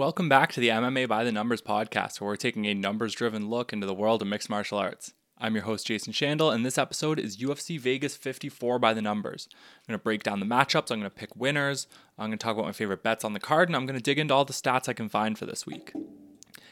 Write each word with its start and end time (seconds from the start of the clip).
Welcome 0.00 0.30
back 0.30 0.50
to 0.52 0.60
the 0.60 0.70
MMA 0.70 1.08
by 1.08 1.24
the 1.24 1.30
Numbers 1.30 1.60
podcast, 1.60 2.22
where 2.22 2.28
we're 2.28 2.36
taking 2.36 2.64
a 2.64 2.72
numbers 2.72 3.12
driven 3.12 3.50
look 3.50 3.70
into 3.70 3.86
the 3.86 3.92
world 3.92 4.22
of 4.22 4.28
mixed 4.28 4.48
martial 4.48 4.78
arts. 4.78 5.12
I'm 5.36 5.54
your 5.54 5.64
host, 5.64 5.86
Jason 5.86 6.14
Shandel, 6.14 6.54
and 6.54 6.64
this 6.64 6.78
episode 6.78 7.18
is 7.18 7.36
UFC 7.36 7.78
Vegas 7.78 8.16
54 8.16 8.78
by 8.78 8.94
the 8.94 9.02
numbers. 9.02 9.46
I'm 9.52 9.92
going 9.92 9.98
to 9.98 10.02
break 10.02 10.22
down 10.22 10.40
the 10.40 10.46
matchups, 10.46 10.90
I'm 10.90 11.00
going 11.00 11.10
to 11.10 11.10
pick 11.10 11.36
winners, 11.36 11.86
I'm 12.16 12.30
going 12.30 12.38
to 12.38 12.42
talk 12.42 12.54
about 12.54 12.64
my 12.64 12.72
favorite 12.72 13.02
bets 13.02 13.26
on 13.26 13.34
the 13.34 13.40
card, 13.40 13.68
and 13.68 13.76
I'm 13.76 13.84
going 13.84 13.98
to 13.98 14.02
dig 14.02 14.18
into 14.18 14.32
all 14.32 14.46
the 14.46 14.54
stats 14.54 14.88
I 14.88 14.94
can 14.94 15.10
find 15.10 15.38
for 15.38 15.44
this 15.44 15.66
week. 15.66 15.92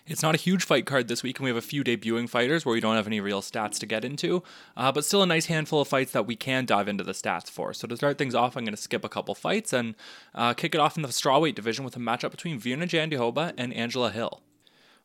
It's 0.09 0.23
not 0.23 0.35
a 0.35 0.39
huge 0.39 0.65
fight 0.65 0.87
card 0.87 1.07
this 1.07 1.23
week, 1.23 1.39
and 1.39 1.45
we 1.45 1.51
have 1.51 1.57
a 1.59 1.63
few 1.63 1.85
debuting 1.85 2.31
fighters 2.31 2.65
where 2.65 2.73
we 2.73 2.81
don't 2.81 2.97
have 2.97 3.07
any 3.07 3.21
real 3.21 3.43
stats 3.43 3.79
to 3.81 3.87
get 3.87 4.07
into, 4.07 4.43
uh, 4.75 4.91
but 4.91 5.05
still 5.05 5.23
a 5.23 5.27
nice 5.27 5.47
handful 5.47 5.83
of 5.83 5.89
fights 5.89 6.13
that 6.13 6.27
we 6.27 6.35
can 6.35 6.65
dive 6.65 6.89
into 6.89 7.05
the 7.05 7.13
stats 7.13 7.51
for. 7.51 7.75
So 7.75 7.87
to 7.87 7.97
start 7.97 8.17
things 8.17 8.35
off, 8.35 8.57
I'm 8.57 8.65
going 8.65 8.75
to 8.75 8.81
skip 8.81 9.05
a 9.05 9.09
couple 9.11 9.35
fights 9.35 9.75
and 9.75 9.95
uh, 10.35 10.55
kick 10.55 10.75
it 10.75 10.81
off 10.81 10.97
in 10.97 11.03
the 11.03 11.09
strawweight 11.09 11.55
division 11.55 11.85
with 11.85 11.95
a 11.95 11.99
matchup 11.99 12.31
between 12.31 12.59
Virna 12.59 12.85
Jandiroba 12.85 13.53
and 13.59 13.75
Angela 13.75 14.11
Hill. 14.11 14.41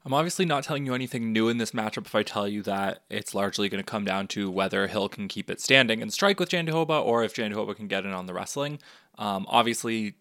I'm 0.05 0.13
obviously 0.13 0.45
not 0.45 0.63
telling 0.63 0.85
you 0.85 0.93
anything 0.93 1.33
new 1.33 1.49
in 1.49 1.57
this 1.57 1.71
matchup 1.71 2.05
if 2.05 2.15
I 2.15 2.23
tell 2.23 2.47
you 2.47 2.61
that 2.63 3.03
it's 3.09 3.35
largely 3.35 3.67
going 3.67 3.83
to 3.83 3.89
come 3.89 4.05
down 4.05 4.27
to 4.29 4.49
whether 4.49 4.87
Hill 4.87 5.09
can 5.09 5.27
keep 5.27 5.49
it 5.49 5.59
standing 5.59 6.01
and 6.01 6.13
strike 6.13 6.39
with 6.39 6.49
Jandiroba 6.49 7.03
or 7.03 7.23
if 7.23 7.35
Jandiroba 7.35 7.75
can 7.75 7.87
get 7.87 8.05
in 8.05 8.11
on 8.11 8.25
the 8.25 8.33
wrestling. 8.33 8.79
Um, 9.17 9.45
obviously, 9.49 10.15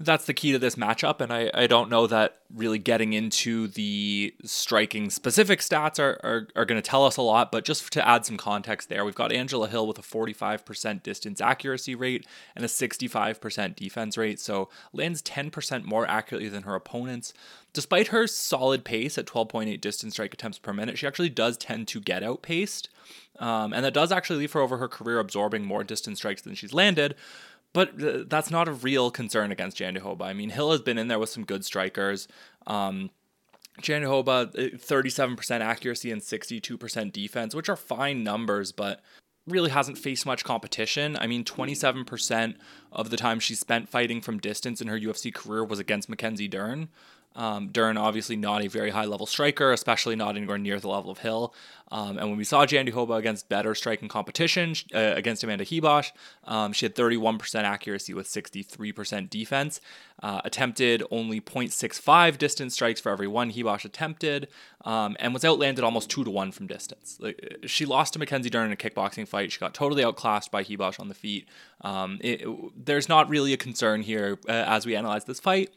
that's 0.00 0.26
the 0.26 0.34
key 0.34 0.52
to 0.52 0.58
this 0.58 0.76
matchup. 0.76 1.20
And 1.20 1.32
I, 1.32 1.50
I 1.52 1.66
don't 1.66 1.90
know 1.90 2.06
that 2.06 2.38
really 2.54 2.78
getting 2.78 3.12
into 3.12 3.66
the 3.68 4.34
striking 4.44 5.10
specific 5.10 5.60
stats 5.60 5.98
are, 5.98 6.20
are, 6.22 6.48
are 6.54 6.64
going 6.64 6.80
to 6.80 6.88
tell 6.88 7.04
us 7.04 7.16
a 7.16 7.22
lot. 7.22 7.50
But 7.50 7.64
just 7.64 7.92
to 7.92 8.06
add 8.06 8.24
some 8.24 8.36
context 8.36 8.88
there, 8.88 9.04
we've 9.04 9.14
got 9.14 9.32
Angela 9.32 9.68
Hill 9.68 9.86
with 9.86 9.98
a 9.98 10.02
45% 10.02 11.02
distance 11.02 11.40
accuracy 11.40 11.94
rate 11.94 12.26
and 12.54 12.64
a 12.64 12.68
65% 12.68 13.74
defense 13.74 14.16
rate. 14.16 14.38
So 14.38 14.68
lands 14.92 15.20
10% 15.22 15.84
more 15.84 16.06
accurately 16.06 16.48
than 16.48 16.62
her 16.62 16.76
opponents. 16.76 17.34
Despite 17.72 18.08
her 18.08 18.26
solid 18.26 18.84
pace 18.84 19.18
at 19.18 19.26
12.8 19.26 19.80
distance 19.80 20.14
strike 20.14 20.32
attempts 20.32 20.58
per 20.58 20.72
minute, 20.72 20.96
she 20.96 21.06
actually 21.06 21.28
does 21.28 21.56
tend 21.56 21.88
to 21.88 22.00
get 22.00 22.22
outpaced. 22.22 22.88
Um, 23.38 23.72
and 23.72 23.84
that 23.84 23.94
does 23.94 24.10
actually 24.10 24.40
leave 24.40 24.52
her 24.52 24.60
over 24.60 24.78
her 24.78 24.88
career 24.88 25.18
absorbing 25.18 25.64
more 25.64 25.84
distance 25.84 26.18
strikes 26.18 26.42
than 26.42 26.54
she's 26.54 26.74
landed. 26.74 27.14
But 27.72 27.98
th- 27.98 28.26
that's 28.28 28.50
not 28.50 28.68
a 28.68 28.72
real 28.72 29.10
concern 29.10 29.52
against 29.52 29.78
Jandiroba. 29.78 30.22
I 30.22 30.32
mean, 30.32 30.50
Hill 30.50 30.72
has 30.72 30.80
been 30.80 30.98
in 30.98 31.08
there 31.08 31.18
with 31.18 31.30
some 31.30 31.44
good 31.44 31.64
strikers. 31.64 32.28
Um, 32.66 33.10
Jandiroba, 33.80 34.52
37% 34.54 35.60
accuracy 35.60 36.10
and 36.10 36.20
62% 36.20 37.12
defense, 37.12 37.54
which 37.54 37.68
are 37.68 37.76
fine 37.76 38.24
numbers, 38.24 38.72
but 38.72 39.00
really 39.46 39.70
hasn't 39.70 39.98
faced 39.98 40.26
much 40.26 40.44
competition. 40.44 41.16
I 41.20 41.26
mean, 41.26 41.44
27% 41.44 42.56
of 42.92 43.10
the 43.10 43.16
time 43.16 43.40
she 43.40 43.54
spent 43.54 43.88
fighting 43.88 44.20
from 44.20 44.38
distance 44.38 44.80
in 44.80 44.88
her 44.88 44.98
UFC 44.98 45.32
career 45.32 45.64
was 45.64 45.78
against 45.78 46.08
Mackenzie 46.08 46.48
Dern. 46.48 46.88
Um, 47.36 47.68
Dern, 47.68 47.96
obviously 47.96 48.36
not 48.36 48.64
a 48.64 48.68
very 48.68 48.90
high 48.90 49.04
level 49.04 49.26
striker, 49.26 49.72
especially 49.72 50.16
not 50.16 50.36
anywhere 50.36 50.58
near 50.58 50.80
the 50.80 50.88
level 50.88 51.10
of 51.10 51.18
Hill. 51.18 51.54
Um, 51.90 52.18
and 52.18 52.28
when 52.28 52.36
we 52.36 52.44
saw 52.44 52.66
Jandy 52.66 52.92
Jandiroba 52.92 53.16
against 53.16 53.48
better 53.48 53.74
striking 53.74 54.08
competition 54.08 54.74
uh, 54.94 55.14
against 55.16 55.42
Amanda 55.42 55.64
Ribas, 55.64 56.12
um, 56.44 56.72
she 56.72 56.84
had 56.84 56.94
31% 56.94 57.62
accuracy 57.62 58.12
with 58.12 58.26
63% 58.26 59.30
defense. 59.30 59.80
Uh, 60.20 60.40
attempted 60.44 61.04
only 61.12 61.40
0.65 61.40 62.38
distance 62.38 62.74
strikes 62.74 63.00
for 63.00 63.12
every 63.12 63.28
one 63.28 63.52
Ribas 63.52 63.84
attempted, 63.84 64.48
um, 64.84 65.16
and 65.20 65.32
was 65.32 65.44
outlanded 65.44 65.84
almost 65.84 66.10
two 66.10 66.24
to 66.24 66.30
one 66.30 66.50
from 66.50 66.66
distance. 66.66 67.18
Like, 67.20 67.58
she 67.66 67.86
lost 67.86 68.14
to 68.14 68.18
Mackenzie 68.18 68.50
Dern 68.50 68.66
in 68.66 68.72
a 68.72 68.76
kickboxing 68.76 69.28
fight. 69.28 69.52
She 69.52 69.60
got 69.60 69.74
totally 69.74 70.02
outclassed 70.02 70.50
by 70.50 70.64
Ribas 70.64 70.98
on 70.98 71.08
the 71.08 71.14
feet. 71.14 71.48
Um, 71.82 72.18
it, 72.20 72.42
it, 72.42 72.84
there's 72.84 73.08
not 73.08 73.28
really 73.28 73.52
a 73.52 73.56
concern 73.56 74.02
here 74.02 74.40
uh, 74.48 74.52
as 74.52 74.84
we 74.86 74.96
analyze 74.96 75.24
this 75.24 75.38
fight 75.38 75.70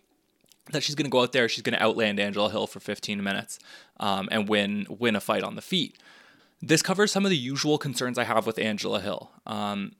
that 0.71 0.83
she's 0.83 0.95
going 0.95 1.05
to 1.05 1.11
go 1.11 1.21
out 1.21 1.31
there, 1.31 1.49
she's 1.49 1.63
going 1.63 1.77
to 1.77 1.83
outland 1.83 2.19
Angela 2.19 2.51
Hill 2.51 2.67
for 2.67 2.79
15 2.79 3.23
minutes 3.23 3.59
um, 3.99 4.29
and 4.31 4.47
win 4.47 4.85
win 4.89 5.15
a 5.15 5.19
fight 5.19 5.43
on 5.43 5.55
the 5.55 5.61
feet. 5.61 5.97
This 6.61 6.81
covers 6.81 7.11
some 7.11 7.25
of 7.25 7.31
the 7.31 7.37
usual 7.37 7.77
concerns 7.77 8.17
I 8.17 8.23
have 8.23 8.45
with 8.45 8.59
Angela 8.59 9.01
Hill. 9.01 9.31
Um, 9.47 9.93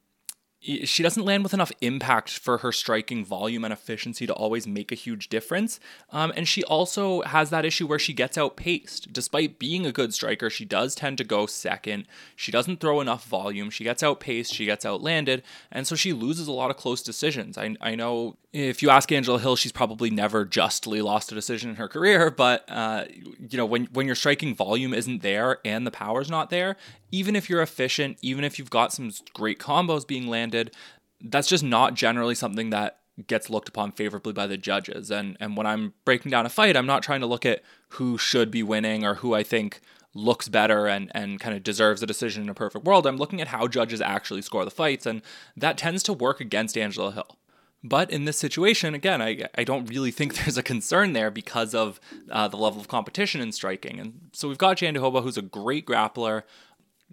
she 0.62 1.02
doesn't 1.02 1.26
land 1.26 1.42
with 1.42 1.56
enough 1.56 1.72
impact 1.82 2.30
for 2.38 2.60
her 2.60 2.72
striking 2.72 3.26
volume 3.26 3.64
and 3.64 3.74
efficiency 3.74 4.28
to 4.28 4.34
always 4.34 4.68
make 4.68 4.92
a 4.92 4.96
huge 4.96 5.28
difference. 5.28 5.80
Um, 6.12 6.32
and 6.36 6.48
she 6.48 6.64
also 6.64 7.22
has 7.24 7.50
that 7.50 7.66
issue 7.66 7.88
where 7.88 7.98
she 7.98 8.14
gets 8.14 8.38
outpaced. 8.38 9.12
Despite 9.12 9.58
being 9.58 9.88
a 9.88 9.92
good 9.92 10.14
striker, 10.14 10.52
she 10.52 10.64
does 10.64 10.94
tend 10.94 11.18
to 11.18 11.24
go 11.24 11.48
second. 11.48 12.06
She 12.36 12.52
doesn't 12.52 12.80
throw 12.80 13.02
enough 13.02 13.26
volume. 13.26 13.72
She 13.72 13.84
gets 13.84 14.04
outpaced. 14.04 14.54
She 14.54 14.66
gets 14.66 14.86
outlanded. 14.86 15.42
And 15.72 15.88
so 15.88 15.96
she 15.96 16.14
loses 16.14 16.48
a 16.48 16.52
lot 16.52 16.70
of 16.70 16.78
close 16.78 17.02
decisions. 17.02 17.58
I, 17.58 17.76
I 17.82 17.96
know 17.96 18.38
if 18.54 18.84
you 18.84 18.90
ask 18.90 19.12
Angela 19.12 19.40
Hill, 19.40 19.56
she's 19.56 19.72
probably 19.72 20.10
never 20.10 20.44
justly 20.44 21.02
lost 21.02 21.32
a 21.32 21.36
decision 21.36 21.70
in 21.70 21.76
her 21.78 21.88
career. 21.88 22.30
But 22.30 22.66
uh, 22.68 23.06
you 23.40 23.58
know, 23.58 23.66
when 23.66 23.86
when 23.94 24.06
your 24.06 24.16
striking 24.16 24.56
volume 24.56 24.94
isn't 24.94 25.22
there 25.22 25.60
and 25.64 25.88
the 25.88 25.92
power's 25.92 26.30
not 26.30 26.50
there, 26.50 26.76
even 27.12 27.36
if 27.36 27.50
you're 27.50 27.62
efficient, 27.62 28.18
even 28.22 28.44
if 28.44 28.60
you've 28.60 28.70
got 28.70 28.92
some 28.92 29.12
great 29.34 29.60
combos 29.60 30.06
being 30.06 30.28
landed, 30.28 30.76
that's 31.22 31.48
just 31.48 31.64
not 31.64 31.94
generally 31.94 32.36
something 32.36 32.72
that 32.72 33.00
gets 33.28 33.50
looked 33.50 33.70
upon 33.70 33.92
favorably 33.92 34.34
by 34.34 34.48
the 34.48 34.58
judges. 34.58 35.12
And 35.12 35.38
and 35.40 35.56
when 35.56 35.66
I'm 35.66 35.94
breaking 36.04 36.32
down 36.32 36.46
a 36.46 36.50
fight, 36.50 36.76
I'm 36.76 36.86
not 36.86 37.04
trying 37.04 37.22
to 37.22 37.28
look 37.28 37.46
at 37.46 37.62
who 37.90 38.18
should 38.18 38.52
be 38.52 38.64
winning 38.64 39.06
or 39.06 39.16
who 39.16 39.34
I 39.34 39.44
think 39.44 39.80
looks 40.14 40.50
better 40.50 40.88
and 40.88 41.10
and 41.16 41.40
kind 41.40 41.56
of 41.56 41.64
deserves 41.64 42.04
a 42.04 42.06
decision 42.06 42.44
in 42.44 42.50
a 42.50 42.54
perfect 42.54 42.84
world. 42.84 43.08
I'm 43.08 43.16
looking 43.18 43.40
at 43.40 43.48
how 43.48 43.70
judges 43.70 44.02
actually 44.02 44.42
score 44.42 44.66
the 44.66 44.72
fights, 44.72 45.06
and 45.06 45.22
that 45.56 45.78
tends 45.78 46.04
to 46.04 46.14
work 46.14 46.42
against 46.42 46.78
Angela 46.78 47.14
Hill. 47.14 47.38
But 47.84 48.12
in 48.12 48.26
this 48.26 48.38
situation, 48.38 48.94
again, 48.94 49.22
I, 49.22 49.48
I 49.58 49.64
don't 49.64 49.90
really 49.90 50.12
think 50.12 50.36
there's 50.36 50.58
a 50.58 50.64
concern 50.64 51.14
there 51.14 51.32
because 51.32 51.74
of 51.74 52.00
uh, 52.30 52.48
the 52.48 52.58
level 52.58 52.80
of 52.80 52.88
competition 52.88 53.42
in 53.42 53.52
striking. 53.52 54.00
And 54.00 54.30
so 54.34 54.48
we've 54.48 54.58
got 54.58 54.78
Jandiroba, 54.78 55.24
who's 55.24 55.38
a 55.38 55.42
great 55.42 55.86
grappler. 55.86 56.44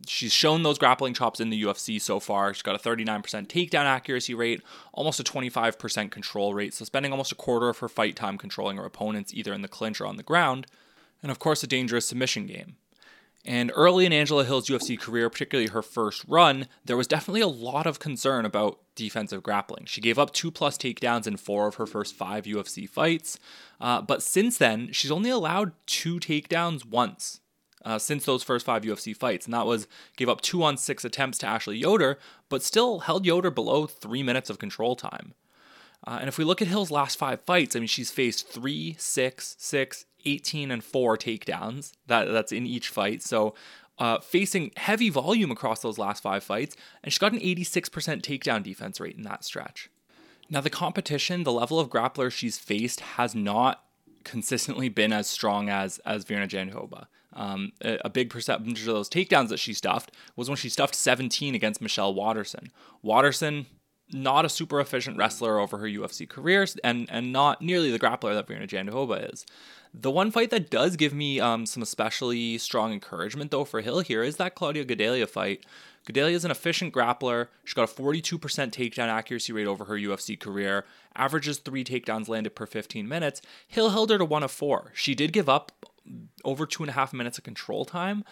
She's 0.07 0.33
shown 0.33 0.63
those 0.63 0.79
grappling 0.79 1.15
chops 1.15 1.41
in 1.41 1.51
the 1.51 1.61
UFC 1.61 2.01
so 2.01 2.21
far. 2.21 2.55
She's 2.55 2.63
got 2.63 2.77
a 2.77 2.79
39% 2.79 3.23
takedown 3.49 3.85
accuracy 3.85 4.33
rate, 4.33 4.63
almost 4.93 5.19
a 5.19 5.25
25% 5.25 6.11
control 6.13 6.55
rate, 6.55 6.73
so 6.73 6.85
spending 6.85 7.11
almost 7.11 7.33
a 7.33 7.35
quarter 7.35 7.69
of 7.69 7.79
her 7.79 7.89
fight 7.89 8.15
time 8.15 8.39
controlling 8.39 8.77
her 8.77 8.85
opponents 8.85 9.35
either 9.35 9.53
in 9.53 9.63
the 9.63 9.69
clinch 9.69 10.01
or 10.01 10.07
on 10.07 10.17
the 10.17 10.23
ground. 10.23 10.69
And 11.21 11.33
of 11.33 11.41
course, 11.41 11.65
a 11.65 11.67
dangerous 11.67 12.07
submission 12.07 12.47
game. 12.47 12.77
And 13.45 13.73
early 13.75 14.05
in 14.05 14.13
Angela 14.13 14.45
Hill's 14.45 14.69
UFC 14.69 14.99
career, 14.99 15.31
particularly 15.31 15.71
her 15.71 15.83
first 15.83 16.25
run, 16.29 16.67
there 16.85 16.97
was 16.97 17.07
definitely 17.07 17.41
a 17.41 17.47
lot 17.47 17.87
of 17.87 17.99
concern 17.99 18.45
about 18.45 18.79
defensive 18.95 19.43
grappling. 19.43 19.87
She 19.87 20.01
gave 20.01 20.19
up 20.19 20.33
two 20.33 20.51
plus 20.51 20.77
takedowns 20.77 21.27
in 21.27 21.37
four 21.37 21.67
of 21.69 21.77
her 21.77 21.87
first 21.87 22.15
five 22.15 22.45
UFC 22.45 22.89
fights. 22.89 23.39
Uh, 23.81 24.03
but 24.03 24.23
since 24.23 24.59
then, 24.59 24.93
she's 24.93 25.11
only 25.11 25.31
allowed 25.31 25.73
two 25.87 26.19
takedowns 26.19 26.85
once. 26.85 27.41
Uh, 27.85 27.97
since 27.97 28.25
those 28.25 28.43
first 28.43 28.67
five 28.67 28.83
UFC 28.83 29.17
fights, 29.17 29.47
and 29.47 29.55
that 29.55 29.65
was 29.65 29.87
gave 30.17 30.29
up 30.29 30.41
two 30.41 30.65
on 30.65 30.77
six 30.77 31.05
attempts 31.05 31.39
to 31.39 31.47
Ashley 31.47 31.79
Yoder, 31.79 32.19
but 32.49 32.63
still 32.63 32.99
held 32.99 33.25
Yoder 33.25 33.53
below 33.53 33.87
three 33.87 34.23
minutes 34.23 34.51
of 34.51 34.59
control 34.59 34.97
time. 34.97 35.33
Uh, 36.07 36.19
and 36.21 36.29
if 36.29 36.39
we 36.39 36.45
look 36.45 36.61
at 36.61 36.69
Hill's 36.69 36.91
last 36.91 37.19
five 37.19 37.41
fights, 37.43 37.77
I 37.77 37.79
mean, 37.79 37.87
she's 37.87 38.11
faced 38.11 38.49
three, 38.49 38.97
six, 38.99 39.57
six, 39.59 40.07
18 40.29 40.71
and 40.71 40.83
4 40.85 41.17
takedowns. 41.17 41.93
That 42.07 42.27
that's 42.27 42.53
in 42.53 42.67
each 42.67 42.89
fight. 42.89 43.23
So 43.23 43.55
uh, 43.99 44.21
facing 44.21 44.71
heavy 44.77 45.11
volume 45.11 45.51
across 45.51 45.83
those 45.83 45.99
last 45.99 46.23
five 46.23 46.45
fights, 46.45 46.77
and 47.03 47.13
she's 47.13 47.19
got 47.19 47.33
an 47.33 47.41
86% 47.41 47.91
takedown 48.23 48.63
defense 48.63 49.01
rate 49.01 49.17
in 49.17 49.25
that 49.25 49.45
stretch. 49.45 49.91
Now, 50.49 50.61
the 50.61 50.71
competition, 50.71 51.43
the 51.43 51.53
level 51.53 51.79
of 51.79 51.91
grapplers 51.91 52.33
she's 52.33 52.59
faced 52.59 53.01
has 53.01 53.35
not 53.35 53.85
consistently 54.25 54.89
been 54.89 55.13
as 55.13 55.27
strong 55.27 55.69
as 55.69 55.99
as 56.01 56.25
Virna 56.25 56.49
Jandiroba. 56.49 57.07
Um, 57.33 57.73
a, 57.83 57.99
a, 58.05 58.11
big 58.11 58.31
percentage 58.31 58.81
of 58.81 58.87
those 58.87 59.09
takedowns 59.09 59.49
that 59.49 59.59
she 59.59 59.73
stuffed 59.73 60.11
was 60.35 60.49
when 60.49 60.57
she 60.57 60.69
stuffed 60.69 60.95
17 60.95 61.55
against 61.55 61.81
Michelle 61.81 62.13
Waterson. 62.13 62.73
Waterson, 63.03 63.67
not 64.13 64.45
a 64.45 64.49
super 64.49 64.81
efficient 64.81 65.17
wrestler 65.17 65.59
over 65.59 65.79
her 65.79 65.87
UFC 65.87 66.29
career, 66.29 66.67
and 66.83 67.09
and 67.11 67.33
not 67.33 67.63
nearly 67.63 67.91
the 67.91 67.99
grappler 67.99 68.35
that 68.35 68.47
Virna 68.47 68.69
Jandiroba 68.69 69.33
is. 69.33 69.45
The 69.95 70.11
one 70.11 70.31
fight 70.31 70.51
that 70.51 70.71
does 70.71 70.97
give 70.97 71.15
me 71.15 71.41
um, 71.41 71.65
some 71.67 71.83
especially 71.83 72.59
strong 72.59 72.93
encouragement, 72.93 73.51
though, 73.51 73.65
for 73.65 73.81
Hill 73.81 74.01
here 74.01 74.23
is 74.23 74.37
that 74.37 74.55
Claudia 74.55 74.85
Gadelha 74.85 75.29
fight. 75.29 75.65
Gadelha 76.07 76.33
is 76.33 76.45
an 76.45 76.51
efficient 76.51 76.95
grappler. 76.95 77.49
She's 77.65 77.75
got 77.75 77.91
a 77.91 77.93
42% 77.93 78.39
takedown 78.39 79.09
accuracy 79.09 79.53
rate 79.53 79.67
over 79.67 79.87
her 79.87 79.97
UFC 79.97 80.39
career, 80.39 80.85
averages 81.17 81.59
three 81.59 81.85
takedowns 81.85 82.29
landed 82.29 82.55
per 82.55 82.67
15 82.67 83.09
minutes. 83.09 83.43
Hill 83.67 83.91
held 83.91 84.11
her 84.11 84.19
to 84.19 84.25
one 84.25 84.43
of 84.43 84.51
four. 84.51 84.93
She 84.95 85.15
did 85.15 85.33
give 85.33 85.49
up 85.49 85.73
over 86.45 86.65
two 86.65 86.83
and 86.83 86.91
a 86.91 86.95
half 86.95 87.13
minutes 87.13 87.39
of 87.39 87.45
control 87.45 87.85
time, 87.85 88.25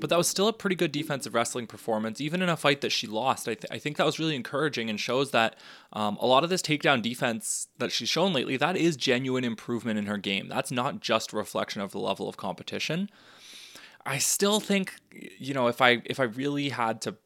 but 0.00 0.10
that 0.10 0.18
was 0.18 0.28
still 0.28 0.48
a 0.48 0.52
pretty 0.52 0.76
good 0.76 0.92
defensive 0.92 1.34
wrestling 1.34 1.66
performance, 1.66 2.20
even 2.20 2.42
in 2.42 2.48
a 2.48 2.56
fight 2.56 2.80
that 2.80 2.92
she 2.92 3.06
lost. 3.06 3.48
I, 3.48 3.54
th- 3.54 3.70
I 3.70 3.78
think 3.78 3.96
that 3.96 4.06
was 4.06 4.18
really 4.18 4.34
encouraging 4.34 4.90
and 4.90 4.98
shows 4.98 5.30
that 5.30 5.56
um, 5.92 6.16
a 6.20 6.26
lot 6.26 6.44
of 6.44 6.50
this 6.50 6.62
takedown 6.62 7.02
defense 7.02 7.68
that 7.78 7.92
she's 7.92 8.08
shown 8.08 8.32
lately, 8.32 8.56
that 8.56 8.76
is 8.76 8.96
genuine 8.96 9.44
improvement 9.44 9.98
in 9.98 10.06
her 10.06 10.18
game. 10.18 10.48
That's 10.48 10.70
not 10.70 11.00
just 11.00 11.32
a 11.32 11.36
reflection 11.36 11.82
of 11.82 11.92
the 11.92 12.00
level 12.00 12.28
of 12.28 12.36
competition. 12.36 13.10
I 14.06 14.18
still 14.18 14.60
think, 14.60 14.94
you 15.38 15.54
know, 15.54 15.66
if 15.68 15.80
I 15.80 16.02
if 16.06 16.18
I 16.18 16.24
really 16.24 16.70
had 16.70 17.00
to 17.02 17.16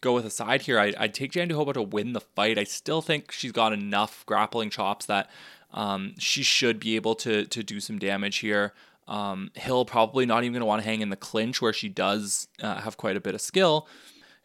go 0.00 0.14
with 0.14 0.26
a 0.26 0.30
side 0.30 0.62
here, 0.62 0.78
I, 0.78 0.92
I'd 0.98 1.14
take 1.14 1.32
Jandiroba 1.32 1.74
to 1.74 1.82
win 1.82 2.12
the 2.12 2.20
fight. 2.20 2.58
I 2.58 2.64
still 2.64 3.00
think 3.00 3.32
she's 3.32 3.52
got 3.52 3.72
enough 3.72 4.26
grappling 4.26 4.70
chops 4.70 5.06
that 5.06 5.30
Um, 5.74 6.14
she 6.18 6.44
should 6.44 6.78
be 6.78 6.94
able 6.94 7.16
to 7.16 7.46
to 7.46 7.62
do 7.62 7.80
some 7.80 7.98
damage 7.98 8.36
here. 8.38 8.72
Um, 9.06 9.50
Hill 9.54 9.84
probably 9.84 10.26
not 10.26 10.44
even 10.44 10.52
going 10.52 10.60
to 10.60 10.66
want 10.66 10.82
to 10.82 10.88
hang 10.88 11.00
in 11.00 11.10
the 11.10 11.16
clinch 11.16 11.60
where 11.60 11.72
she 11.72 11.88
does 11.88 12.48
uh, 12.62 12.80
have 12.80 12.96
quite 12.96 13.16
a 13.16 13.20
bit 13.20 13.34
of 13.34 13.40
skill. 13.40 13.86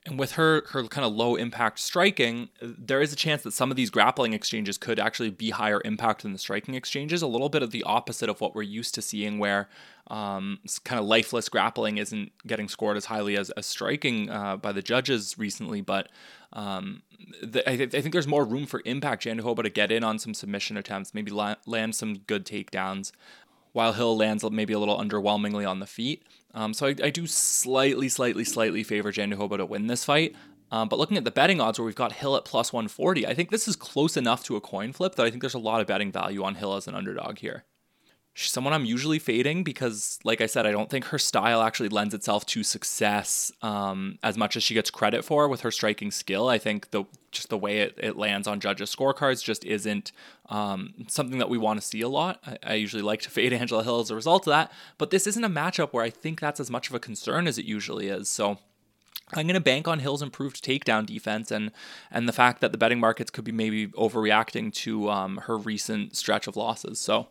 And 0.06 0.18
with 0.18 0.34
her 0.34 0.64
her 0.70 0.86
kind 0.88 1.06
of 1.06 1.14
low 1.14 1.36
impact 1.36 1.80
striking, 1.80 2.50
there 2.62 3.02
is 3.02 3.12
a 3.12 3.18
chance 3.18 3.44
that 3.44 3.52
some 3.52 3.70
of 3.70 3.76
these 3.76 3.90
grappling 3.90 4.32
exchanges 4.34 4.78
could 4.78 4.98
actually 4.98 5.30
be 5.30 5.50
higher 5.50 5.82
impact 5.84 6.24
than 6.24 6.32
the 6.32 6.40
striking 6.40 6.74
exchanges. 6.74 7.22
A 7.22 7.28
little 7.28 7.50
bit 7.50 7.64
of 7.64 7.72
the 7.72 7.84
opposite 7.84 8.30
of 8.30 8.40
what 8.40 8.56
we're 8.56 8.62
used 8.62 8.96
to 8.96 9.02
seeing, 9.02 9.40
where 9.40 9.68
um, 10.08 10.60
kind 10.86 11.00
of 11.00 11.06
lifeless 11.06 11.50
grappling 11.50 11.98
isn't 11.98 12.32
getting 12.48 12.70
scored 12.70 12.96
as 12.96 13.06
highly 13.06 13.38
as, 13.38 13.50
as 13.52 13.66
striking 13.66 14.30
uh, 14.30 14.56
by 14.56 14.72
the 14.72 14.82
judges 14.82 15.38
recently. 15.38 15.82
But 15.82 16.08
um, 16.54 17.04
the, 17.44 17.70
I, 17.70 17.76
th- 17.76 17.94
I, 17.94 18.02
think 18.02 18.14
there's 18.14 18.28
more 18.28 18.46
room 18.46 18.66
for 18.66 18.82
impact 18.86 19.26
Jandiroba 19.26 19.64
to 19.64 19.70
get 19.70 19.92
in 19.92 20.04
on 20.04 20.18
some 20.18 20.34
submission 20.34 20.78
attempts, 20.78 21.14
maybe 21.14 21.30
la- 21.30 21.56
land 21.68 21.94
some 21.94 22.20
good 22.20 22.46
takedowns 22.46 23.12
while 23.72 23.94
Hill 23.94 24.18
lands 24.18 24.44
maybe 24.50 24.74
a 24.74 24.80
little 24.80 24.98
underwhelmingly 24.98 25.68
on 25.68 25.80
the 25.80 25.86
feet. 25.86 26.24
Um, 26.54 26.74
so 26.74 26.88
I, 26.88 26.96
I, 27.04 27.10
do 27.10 27.28
slightly, 27.28 28.10
slightly, 28.10 28.44
slightly 28.44 28.84
favor 28.84 29.12
Jandiroba 29.12 29.58
to 29.58 29.66
win 29.66 29.88
this 29.88 30.04
fight. 30.04 30.36
Um, 30.72 30.88
but 30.88 31.00
looking 31.00 31.18
at 31.18 31.24
the 31.24 31.32
betting 31.32 31.62
odds 31.62 31.80
where 31.80 31.86
we've 31.86 31.96
got 31.96 32.14
Hill 32.14 32.36
at 32.36 32.46
plus 32.46 32.74
140, 32.74 33.26
I 33.26 33.34
think 33.34 33.50
this 33.50 33.68
is 33.68 33.76
close 33.76 34.18
enough 34.18 34.44
to 34.46 34.56
a 34.56 34.62
coin 34.62 34.94
flip 34.94 35.16
that 35.16 35.26
I 35.26 35.30
think 35.30 35.42
there's 35.42 35.54
a 35.54 35.60
lot 35.60 35.82
of 35.82 35.88
betting 35.88 36.12
value 36.12 36.44
on 36.44 36.56
Hill 36.56 36.76
as 36.76 36.88
an 36.88 36.96
underdog 36.96 37.40
here. 37.40 37.66
She's 38.40 38.52
someone 38.52 38.74
I'm 38.74 38.86
usually 38.86 39.20
fading 39.20 39.66
because, 39.66 40.18
like 40.24 40.40
I 40.40 40.46
said, 40.46 40.66
I 40.66 40.72
don't 40.72 40.90
think 40.90 41.04
her 41.08 41.20
style 41.20 41.62
actually 41.62 41.90
lends 41.90 42.14
itself 42.14 42.46
to 42.46 42.64
success 42.64 43.52
um, 43.62 44.18
as 44.24 44.38
much 44.38 44.56
as 44.56 44.64
she 44.64 44.74
gets 44.74 44.90
credit 44.90 45.26
for 45.26 45.50
with 45.50 45.60
her 45.60 45.72
striking 45.72 46.10
skill. 46.10 46.48
I 46.48 46.58
think 46.58 46.92
the 46.92 47.04
just 47.32 47.50
the 47.50 47.58
way 47.58 47.80
it, 47.80 48.00
it 48.02 48.16
lands 48.16 48.48
on 48.48 48.62
judges' 48.62 48.96
scorecards 48.96 49.44
just 49.44 49.66
isn't 49.66 50.14
um, 50.48 50.94
something 51.10 51.38
that 51.40 51.50
we 51.50 51.58
want 51.58 51.82
to 51.82 51.86
see 51.86 52.00
a 52.00 52.08
lot. 52.08 52.40
I, 52.48 52.58
I, 52.64 52.74
usually 52.76 53.04
like 53.04 53.20
to 53.24 53.30
fade 53.38 53.52
Angela 53.52 53.84
Hill 53.84 54.00
as 54.00 54.10
a 54.10 54.16
result 54.16 54.48
of 54.48 54.52
that, 54.52 54.72
but 54.98 55.10
this 55.10 55.28
isn't 55.28 55.44
a 55.44 55.50
matchup 55.50 55.92
where 55.92 56.06
I 56.06 56.10
think 56.10 56.40
that's 56.40 56.62
as 56.62 56.72
much 56.72 56.88
of 56.88 56.96
a 56.96 57.00
concern 57.00 57.46
as 57.46 57.58
it 57.58 57.66
usually 57.66 58.08
is. 58.08 58.30
So 58.30 58.60
I'm 59.34 59.48
going 59.48 59.56
to 59.56 59.60
bank 59.60 59.86
on 59.86 60.00
Hill's 60.00 60.22
improved 60.22 60.64
takedown 60.64 61.06
defense 61.06 61.52
and 61.52 61.72
and 62.10 62.26
the 62.26 62.32
fact 62.32 62.62
that 62.62 62.72
the 62.72 62.78
betting 62.78 63.02
markets 63.02 63.32
could 63.32 63.44
be 63.44 63.52
maybe 63.52 63.88
overreacting 63.88 64.74
to 64.76 65.10
um, 65.10 65.42
her 65.44 65.58
recent 65.58 66.16
stretch 66.16 66.48
of 66.48 66.56
losses. 66.56 67.02
So 67.02 67.28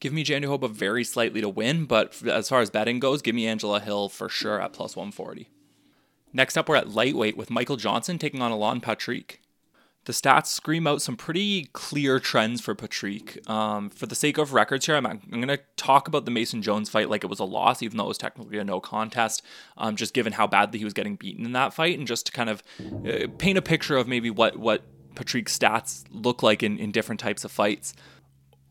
give 0.00 0.12
me 0.12 0.24
Jandiroba 0.24 0.70
very 0.70 1.04
slightly 1.04 1.40
to 1.40 1.48
win, 1.48 1.84
but 1.84 2.22
as 2.26 2.48
far 2.48 2.60
as 2.60 2.70
betting 2.70 2.98
goes, 2.98 3.22
give 3.22 3.34
me 3.34 3.46
Angela 3.46 3.80
Hill 3.80 4.08
for 4.08 4.28
sure 4.28 4.60
at 4.60 4.72
plus 4.72 4.96
140. 4.96 5.48
Next 6.32 6.56
up, 6.56 6.68
we're 6.68 6.76
at 6.76 6.90
lightweight 6.90 7.36
with 7.36 7.50
Michael 7.50 7.76
Johnson 7.76 8.18
taking 8.18 8.42
on 8.42 8.52
Alan 8.52 8.80
Patrick. 8.80 9.40
The 10.04 10.12
stats 10.12 10.46
scream 10.46 10.86
out 10.86 11.02
some 11.02 11.16
pretty 11.16 11.64
clear 11.72 12.20
trends 12.20 12.60
for 12.60 12.76
Patrick. 12.76 13.40
Um, 13.50 13.90
for 13.90 14.06
the 14.06 14.14
sake 14.14 14.38
of 14.38 14.52
records 14.52 14.86
here, 14.86 14.94
I'm, 14.94 15.06
I'm 15.06 15.20
going 15.28 15.48
to 15.48 15.58
talk 15.76 16.06
about 16.06 16.26
the 16.26 16.30
Mason 16.30 16.62
Jones 16.62 16.88
fight 16.88 17.10
like 17.10 17.24
it 17.24 17.26
was 17.26 17.40
a 17.40 17.44
loss, 17.44 17.82
even 17.82 17.96
though 17.96 18.04
it 18.04 18.08
was 18.08 18.18
technically 18.18 18.58
a 18.58 18.64
no 18.64 18.78
contest, 18.78 19.42
um, 19.76 19.96
just 19.96 20.14
given 20.14 20.34
how 20.34 20.46
badly 20.46 20.78
he 20.78 20.84
was 20.84 20.94
getting 20.94 21.16
beaten 21.16 21.44
in 21.44 21.52
that 21.52 21.74
fight, 21.74 21.98
and 21.98 22.06
just 22.06 22.26
to 22.26 22.32
kind 22.32 22.48
of 22.50 22.62
uh, 23.04 23.26
paint 23.38 23.58
a 23.58 23.62
picture 23.62 23.96
of 23.96 24.06
maybe 24.06 24.30
what, 24.30 24.58
what 24.58 24.82
Patrick's 25.16 25.58
stats 25.58 26.04
look 26.10 26.40
like 26.40 26.62
in, 26.62 26.78
in 26.78 26.92
different 26.92 27.18
types 27.18 27.44
of 27.44 27.50
fights 27.50 27.92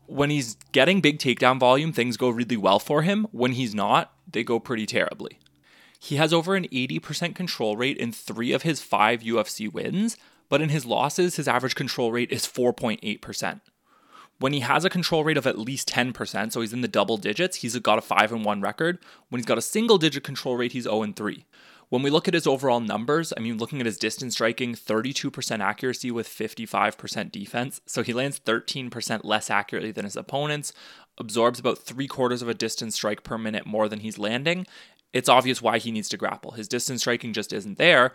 when 0.06 0.30
he's 0.30 0.56
getting 0.72 1.00
big 1.00 1.18
takedown 1.18 1.58
volume, 1.58 1.92
things 1.92 2.16
go 2.16 2.28
really 2.28 2.56
well 2.56 2.78
for 2.78 3.02
him. 3.02 3.26
When 3.32 3.52
he's 3.52 3.74
not, 3.74 4.12
they 4.30 4.44
go 4.44 4.58
pretty 4.58 4.86
terribly. 4.86 5.38
He 5.98 6.16
has 6.16 6.32
over 6.32 6.54
an 6.54 6.68
80% 6.68 7.34
control 7.34 7.76
rate 7.76 7.96
in 7.96 8.12
three 8.12 8.52
of 8.52 8.62
his 8.62 8.80
five 8.80 9.22
UFC 9.22 9.72
wins, 9.72 10.16
but 10.48 10.62
in 10.62 10.68
his 10.68 10.86
losses, 10.86 11.36
his 11.36 11.48
average 11.48 11.74
control 11.74 12.12
rate 12.12 12.30
is 12.30 12.46
4.8%. 12.46 13.60
When 14.38 14.52
he 14.52 14.60
has 14.60 14.84
a 14.84 14.90
control 14.90 15.24
rate 15.24 15.38
of 15.38 15.46
at 15.46 15.58
least 15.58 15.88
10%, 15.88 16.52
so 16.52 16.60
he's 16.60 16.74
in 16.74 16.82
the 16.82 16.88
double 16.88 17.16
digits, 17.16 17.56
he's 17.56 17.78
got 17.78 17.98
a 17.98 18.02
5 18.02 18.32
and 18.32 18.44
1 18.44 18.60
record. 18.60 18.98
When 19.30 19.38
he's 19.38 19.46
got 19.46 19.58
a 19.58 19.62
single 19.62 19.96
digit 19.96 20.24
control 20.24 20.56
rate, 20.56 20.72
he's 20.72 20.84
0 20.84 21.02
and 21.02 21.16
3. 21.16 21.46
When 21.88 22.02
we 22.02 22.10
look 22.10 22.26
at 22.26 22.34
his 22.34 22.48
overall 22.48 22.80
numbers, 22.80 23.32
I 23.36 23.40
mean, 23.40 23.58
looking 23.58 23.78
at 23.78 23.86
his 23.86 23.98
distance 23.98 24.34
striking, 24.34 24.74
32% 24.74 25.60
accuracy 25.60 26.10
with 26.10 26.28
55% 26.28 27.30
defense. 27.30 27.80
So 27.86 28.02
he 28.02 28.12
lands 28.12 28.40
13% 28.40 29.20
less 29.22 29.50
accurately 29.50 29.92
than 29.92 30.04
his 30.04 30.16
opponents, 30.16 30.72
absorbs 31.16 31.60
about 31.60 31.78
three 31.78 32.08
quarters 32.08 32.42
of 32.42 32.48
a 32.48 32.54
distance 32.54 32.96
strike 32.96 33.22
per 33.22 33.38
minute 33.38 33.66
more 33.66 33.88
than 33.88 34.00
he's 34.00 34.18
landing. 34.18 34.66
It's 35.12 35.28
obvious 35.28 35.62
why 35.62 35.78
he 35.78 35.92
needs 35.92 36.08
to 36.08 36.16
grapple. 36.16 36.52
His 36.52 36.66
distance 36.66 37.02
striking 37.02 37.32
just 37.32 37.52
isn't 37.52 37.78
there. 37.78 38.12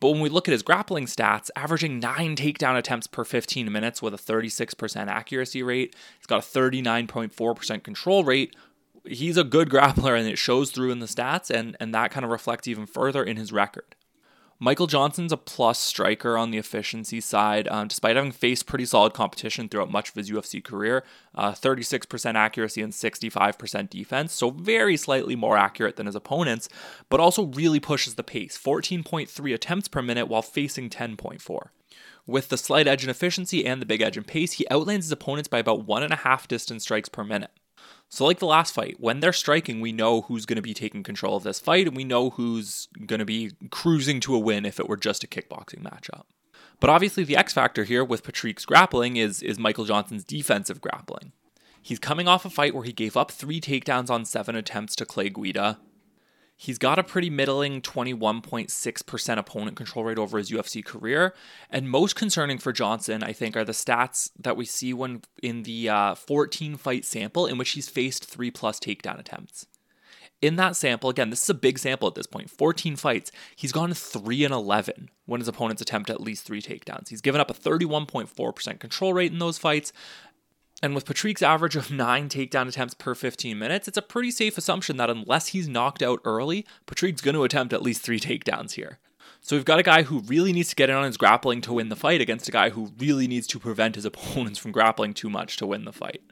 But 0.00 0.12
when 0.12 0.20
we 0.20 0.30
look 0.30 0.48
at 0.48 0.52
his 0.52 0.62
grappling 0.62 1.04
stats, 1.04 1.50
averaging 1.54 2.00
nine 2.00 2.34
takedown 2.34 2.78
attempts 2.78 3.06
per 3.06 3.22
15 3.22 3.70
minutes 3.70 4.00
with 4.00 4.14
a 4.14 4.16
36% 4.16 5.08
accuracy 5.08 5.62
rate, 5.62 5.94
he's 6.18 6.26
got 6.26 6.42
a 6.42 6.58
39.4% 6.58 7.84
control 7.84 8.24
rate 8.24 8.56
he's 9.04 9.36
a 9.36 9.44
good 9.44 9.68
grappler 9.70 10.18
and 10.18 10.28
it 10.28 10.38
shows 10.38 10.70
through 10.70 10.90
in 10.90 11.00
the 11.00 11.06
stats 11.06 11.50
and 11.50 11.76
and 11.80 11.94
that 11.94 12.10
kind 12.10 12.24
of 12.24 12.30
reflects 12.30 12.68
even 12.68 12.86
further 12.86 13.22
in 13.22 13.36
his 13.36 13.52
record. 13.52 13.96
Michael 14.62 14.86
Johnson's 14.86 15.32
a 15.32 15.38
plus 15.38 15.78
striker 15.78 16.36
on 16.36 16.50
the 16.50 16.58
efficiency 16.58 17.18
side, 17.18 17.66
um, 17.68 17.88
despite 17.88 18.16
having 18.16 18.30
faced 18.30 18.66
pretty 18.66 18.84
solid 18.84 19.14
competition 19.14 19.70
throughout 19.70 19.90
much 19.90 20.10
of 20.10 20.16
his 20.16 20.30
UFC 20.30 20.62
career. 20.62 21.02
Uh, 21.34 21.52
36% 21.52 22.34
accuracy 22.34 22.82
and 22.82 22.92
65% 22.92 23.88
defense, 23.88 24.34
so 24.34 24.50
very 24.50 24.98
slightly 24.98 25.34
more 25.34 25.56
accurate 25.56 25.96
than 25.96 26.04
his 26.04 26.14
opponents, 26.14 26.68
but 27.08 27.20
also 27.20 27.46
really 27.46 27.80
pushes 27.80 28.16
the 28.16 28.22
pace 28.22 28.58
14.3 28.62 29.54
attempts 29.54 29.88
per 29.88 30.02
minute 30.02 30.28
while 30.28 30.42
facing 30.42 30.90
10.4. 30.90 31.68
With 32.26 32.50
the 32.50 32.58
slight 32.58 32.86
edge 32.86 33.02
in 33.02 33.08
efficiency 33.08 33.64
and 33.64 33.80
the 33.80 33.86
big 33.86 34.02
edge 34.02 34.18
in 34.18 34.24
pace, 34.24 34.52
he 34.52 34.68
outlands 34.70 35.06
his 35.06 35.12
opponents 35.12 35.48
by 35.48 35.58
about 35.58 35.86
one 35.86 36.02
and 36.02 36.12
a 36.12 36.16
half 36.16 36.46
distance 36.46 36.82
strikes 36.82 37.08
per 37.08 37.24
minute. 37.24 37.50
So, 38.12 38.26
like 38.26 38.40
the 38.40 38.46
last 38.46 38.74
fight, 38.74 38.96
when 38.98 39.20
they're 39.20 39.32
striking, 39.32 39.80
we 39.80 39.92
know 39.92 40.22
who's 40.22 40.44
going 40.44 40.56
to 40.56 40.62
be 40.62 40.74
taking 40.74 41.04
control 41.04 41.36
of 41.36 41.44
this 41.44 41.60
fight, 41.60 41.86
and 41.86 41.96
we 41.96 42.02
know 42.02 42.30
who's 42.30 42.88
going 43.06 43.20
to 43.20 43.24
be 43.24 43.52
cruising 43.70 44.18
to 44.20 44.34
a 44.34 44.38
win 44.38 44.66
if 44.66 44.80
it 44.80 44.88
were 44.88 44.96
just 44.96 45.22
a 45.22 45.28
kickboxing 45.28 45.80
matchup. 45.82 46.24
But 46.80 46.90
obviously, 46.90 47.22
the 47.22 47.36
X 47.36 47.52
factor 47.52 47.84
here 47.84 48.04
with 48.04 48.24
Patrick's 48.24 48.64
grappling 48.64 49.16
is, 49.16 49.42
is 49.42 49.60
Michael 49.60 49.84
Johnson's 49.84 50.24
defensive 50.24 50.80
grappling. 50.80 51.30
He's 51.80 52.00
coming 52.00 52.26
off 52.26 52.44
a 52.44 52.50
fight 52.50 52.74
where 52.74 52.82
he 52.82 52.92
gave 52.92 53.16
up 53.16 53.30
three 53.30 53.60
takedowns 53.60 54.10
on 54.10 54.24
seven 54.24 54.56
attempts 54.56 54.96
to 54.96 55.06
Clay 55.06 55.28
Guida, 55.28 55.78
He's 56.62 56.76
got 56.76 56.98
a 56.98 57.02
pretty 57.02 57.30
middling 57.30 57.80
21.6% 57.80 59.38
opponent 59.38 59.78
control 59.78 60.04
rate 60.04 60.18
over 60.18 60.36
his 60.36 60.50
UFC 60.50 60.84
career. 60.84 61.34
And 61.70 61.88
most 61.88 62.16
concerning 62.16 62.58
for 62.58 62.70
Johnson, 62.70 63.22
I 63.22 63.32
think, 63.32 63.56
are 63.56 63.64
the 63.64 63.72
stats 63.72 64.30
that 64.38 64.58
we 64.58 64.66
see 64.66 64.92
when 64.92 65.22
in 65.42 65.62
the 65.62 65.88
uh, 65.88 66.14
14 66.14 66.76
fight 66.76 67.06
sample 67.06 67.46
in 67.46 67.56
which 67.56 67.70
he's 67.70 67.88
faced 67.88 68.26
three 68.26 68.50
plus 68.50 68.78
takedown 68.78 69.18
attempts. 69.18 69.64
In 70.42 70.56
that 70.56 70.76
sample, 70.76 71.08
again, 71.08 71.30
this 71.30 71.42
is 71.42 71.48
a 71.48 71.54
big 71.54 71.78
sample 71.78 72.08
at 72.08 72.14
this 72.14 72.26
point 72.26 72.50
14 72.50 72.94
fights, 72.96 73.32
he's 73.56 73.72
gone 73.72 73.94
3 73.94 74.44
and 74.44 74.52
11 74.52 75.08
when 75.24 75.40
his 75.40 75.48
opponents 75.48 75.80
attempt 75.80 76.10
at 76.10 76.20
least 76.20 76.44
three 76.44 76.60
takedowns. 76.60 77.08
He's 77.08 77.22
given 77.22 77.40
up 77.40 77.50
a 77.50 77.54
31.4% 77.54 78.80
control 78.80 79.14
rate 79.14 79.32
in 79.32 79.38
those 79.38 79.56
fights, 79.56 79.94
and 80.82 80.94
with 80.94 81.06
Patrick's 81.06 81.42
average 81.42 81.76
of 81.76 81.90
nine 81.90 82.28
takedown 82.28 82.68
attempts 82.68 82.94
per 82.94 83.14
15 83.14 83.58
minutes, 83.58 83.86
it's 83.86 83.98
a 83.98 84.02
pretty 84.02 84.30
safe 84.30 84.56
assumption 84.56 84.96
that 84.96 85.10
unless 85.10 85.48
he's 85.48 85.68
knocked 85.68 86.02
out 86.02 86.20
early, 86.24 86.66
Patrick's 86.86 87.20
going 87.20 87.34
to 87.34 87.44
attempt 87.44 87.72
at 87.72 87.82
least 87.82 88.02
three 88.02 88.20
takedowns 88.20 88.72
here. 88.72 88.98
So 89.42 89.56
we've 89.56 89.64
got 89.64 89.78
a 89.78 89.84
guy 89.84 90.02
who 90.02 90.20
really 90.20 90.52
needs 90.52 90.68
to 90.70 90.76
get 90.76 90.90
in 90.90 90.96
on 90.96 91.04
his 91.04 91.16
grappling 91.16 91.60
to 91.62 91.72
win 91.72 91.88
the 91.88 91.96
fight 91.96 92.20
against 92.20 92.48
a 92.48 92.52
guy 92.52 92.70
who 92.70 92.92
really 92.98 93.26
needs 93.26 93.46
to 93.48 93.58
prevent 93.58 93.94
his 93.94 94.04
opponents 94.06 94.58
from 94.58 94.72
grappling 94.72 95.14
too 95.14 95.30
much 95.30 95.56
to 95.58 95.66
win 95.66 95.84
the 95.84 95.92
fight. 95.92 96.22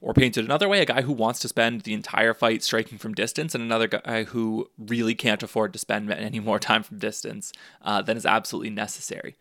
Or 0.00 0.14
painted 0.14 0.44
another 0.44 0.68
way, 0.68 0.80
a 0.80 0.86
guy 0.86 1.02
who 1.02 1.12
wants 1.12 1.40
to 1.40 1.48
spend 1.48 1.80
the 1.80 1.92
entire 1.92 2.32
fight 2.32 2.62
striking 2.62 2.98
from 2.98 3.14
distance, 3.14 3.54
and 3.54 3.64
another 3.64 3.88
guy 3.88 4.24
who 4.24 4.70
really 4.78 5.14
can't 5.14 5.42
afford 5.42 5.72
to 5.72 5.78
spend 5.78 6.10
any 6.12 6.38
more 6.38 6.58
time 6.60 6.84
from 6.84 6.98
distance 6.98 7.52
uh, 7.82 8.00
than 8.00 8.16
is 8.16 8.24
absolutely 8.24 8.70
necessary. 8.70 9.36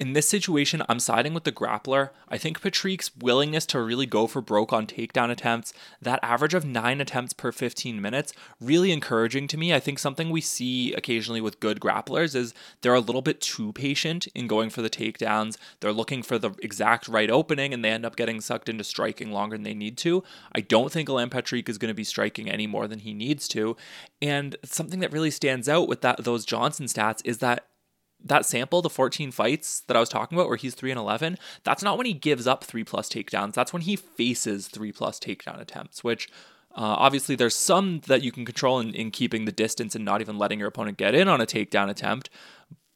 In 0.00 0.14
this 0.14 0.30
situation, 0.30 0.82
I'm 0.88 0.98
siding 0.98 1.34
with 1.34 1.44
the 1.44 1.52
grappler. 1.52 2.08
I 2.26 2.38
think 2.38 2.62
Patrick's 2.62 3.14
willingness 3.14 3.66
to 3.66 3.82
really 3.82 4.06
go 4.06 4.26
for 4.26 4.40
broke 4.40 4.72
on 4.72 4.86
takedown 4.86 5.30
attempts, 5.30 5.74
that 6.00 6.18
average 6.22 6.54
of 6.54 6.64
nine 6.64 7.02
attempts 7.02 7.34
per 7.34 7.52
15 7.52 8.00
minutes, 8.00 8.32
really 8.62 8.92
encouraging 8.92 9.46
to 9.48 9.58
me. 9.58 9.74
I 9.74 9.78
think 9.78 9.98
something 9.98 10.30
we 10.30 10.40
see 10.40 10.94
occasionally 10.94 11.42
with 11.42 11.60
good 11.60 11.80
grapplers 11.80 12.34
is 12.34 12.54
they're 12.80 12.94
a 12.94 13.00
little 13.00 13.20
bit 13.20 13.42
too 13.42 13.74
patient 13.74 14.26
in 14.28 14.46
going 14.46 14.70
for 14.70 14.80
the 14.80 14.88
takedowns. 14.88 15.58
They're 15.80 15.92
looking 15.92 16.22
for 16.22 16.38
the 16.38 16.52
exact 16.62 17.06
right 17.06 17.30
opening 17.30 17.74
and 17.74 17.84
they 17.84 17.90
end 17.90 18.06
up 18.06 18.16
getting 18.16 18.40
sucked 18.40 18.70
into 18.70 18.84
striking 18.84 19.32
longer 19.32 19.58
than 19.58 19.64
they 19.64 19.74
need 19.74 19.98
to. 19.98 20.24
I 20.54 20.62
don't 20.62 20.90
think 20.90 21.10
Alan 21.10 21.28
Patrick 21.28 21.68
is 21.68 21.76
going 21.76 21.90
to 21.90 21.94
be 21.94 22.04
striking 22.04 22.50
any 22.50 22.66
more 22.66 22.88
than 22.88 23.00
he 23.00 23.12
needs 23.12 23.46
to. 23.48 23.76
And 24.22 24.56
something 24.64 25.00
that 25.00 25.12
really 25.12 25.30
stands 25.30 25.68
out 25.68 25.88
with 25.88 26.00
that 26.00 26.24
those 26.24 26.46
Johnson 26.46 26.86
stats 26.86 27.20
is 27.26 27.36
that 27.38 27.66
that 28.24 28.46
sample, 28.46 28.82
the 28.82 28.90
14 28.90 29.30
fights 29.30 29.80
that 29.80 29.96
I 29.96 30.00
was 30.00 30.08
talking 30.08 30.36
about, 30.36 30.48
where 30.48 30.56
he's 30.56 30.74
3 30.74 30.90
and 30.90 31.00
11, 31.00 31.38
that's 31.64 31.82
not 31.82 31.96
when 31.96 32.06
he 32.06 32.12
gives 32.12 32.46
up 32.46 32.64
three 32.64 32.84
plus 32.84 33.08
takedowns. 33.08 33.54
That's 33.54 33.72
when 33.72 33.82
he 33.82 33.96
faces 33.96 34.68
three 34.68 34.92
plus 34.92 35.18
takedown 35.18 35.60
attempts, 35.60 36.04
which 36.04 36.28
uh, 36.72 36.96
obviously 36.98 37.34
there's 37.34 37.56
some 37.56 38.00
that 38.06 38.22
you 38.22 38.30
can 38.30 38.44
control 38.44 38.78
in, 38.78 38.94
in 38.94 39.10
keeping 39.10 39.44
the 39.44 39.52
distance 39.52 39.94
and 39.94 40.04
not 40.04 40.20
even 40.20 40.38
letting 40.38 40.58
your 40.58 40.68
opponent 40.68 40.98
get 40.98 41.14
in 41.14 41.28
on 41.28 41.40
a 41.40 41.46
takedown 41.46 41.88
attempt. 41.88 42.30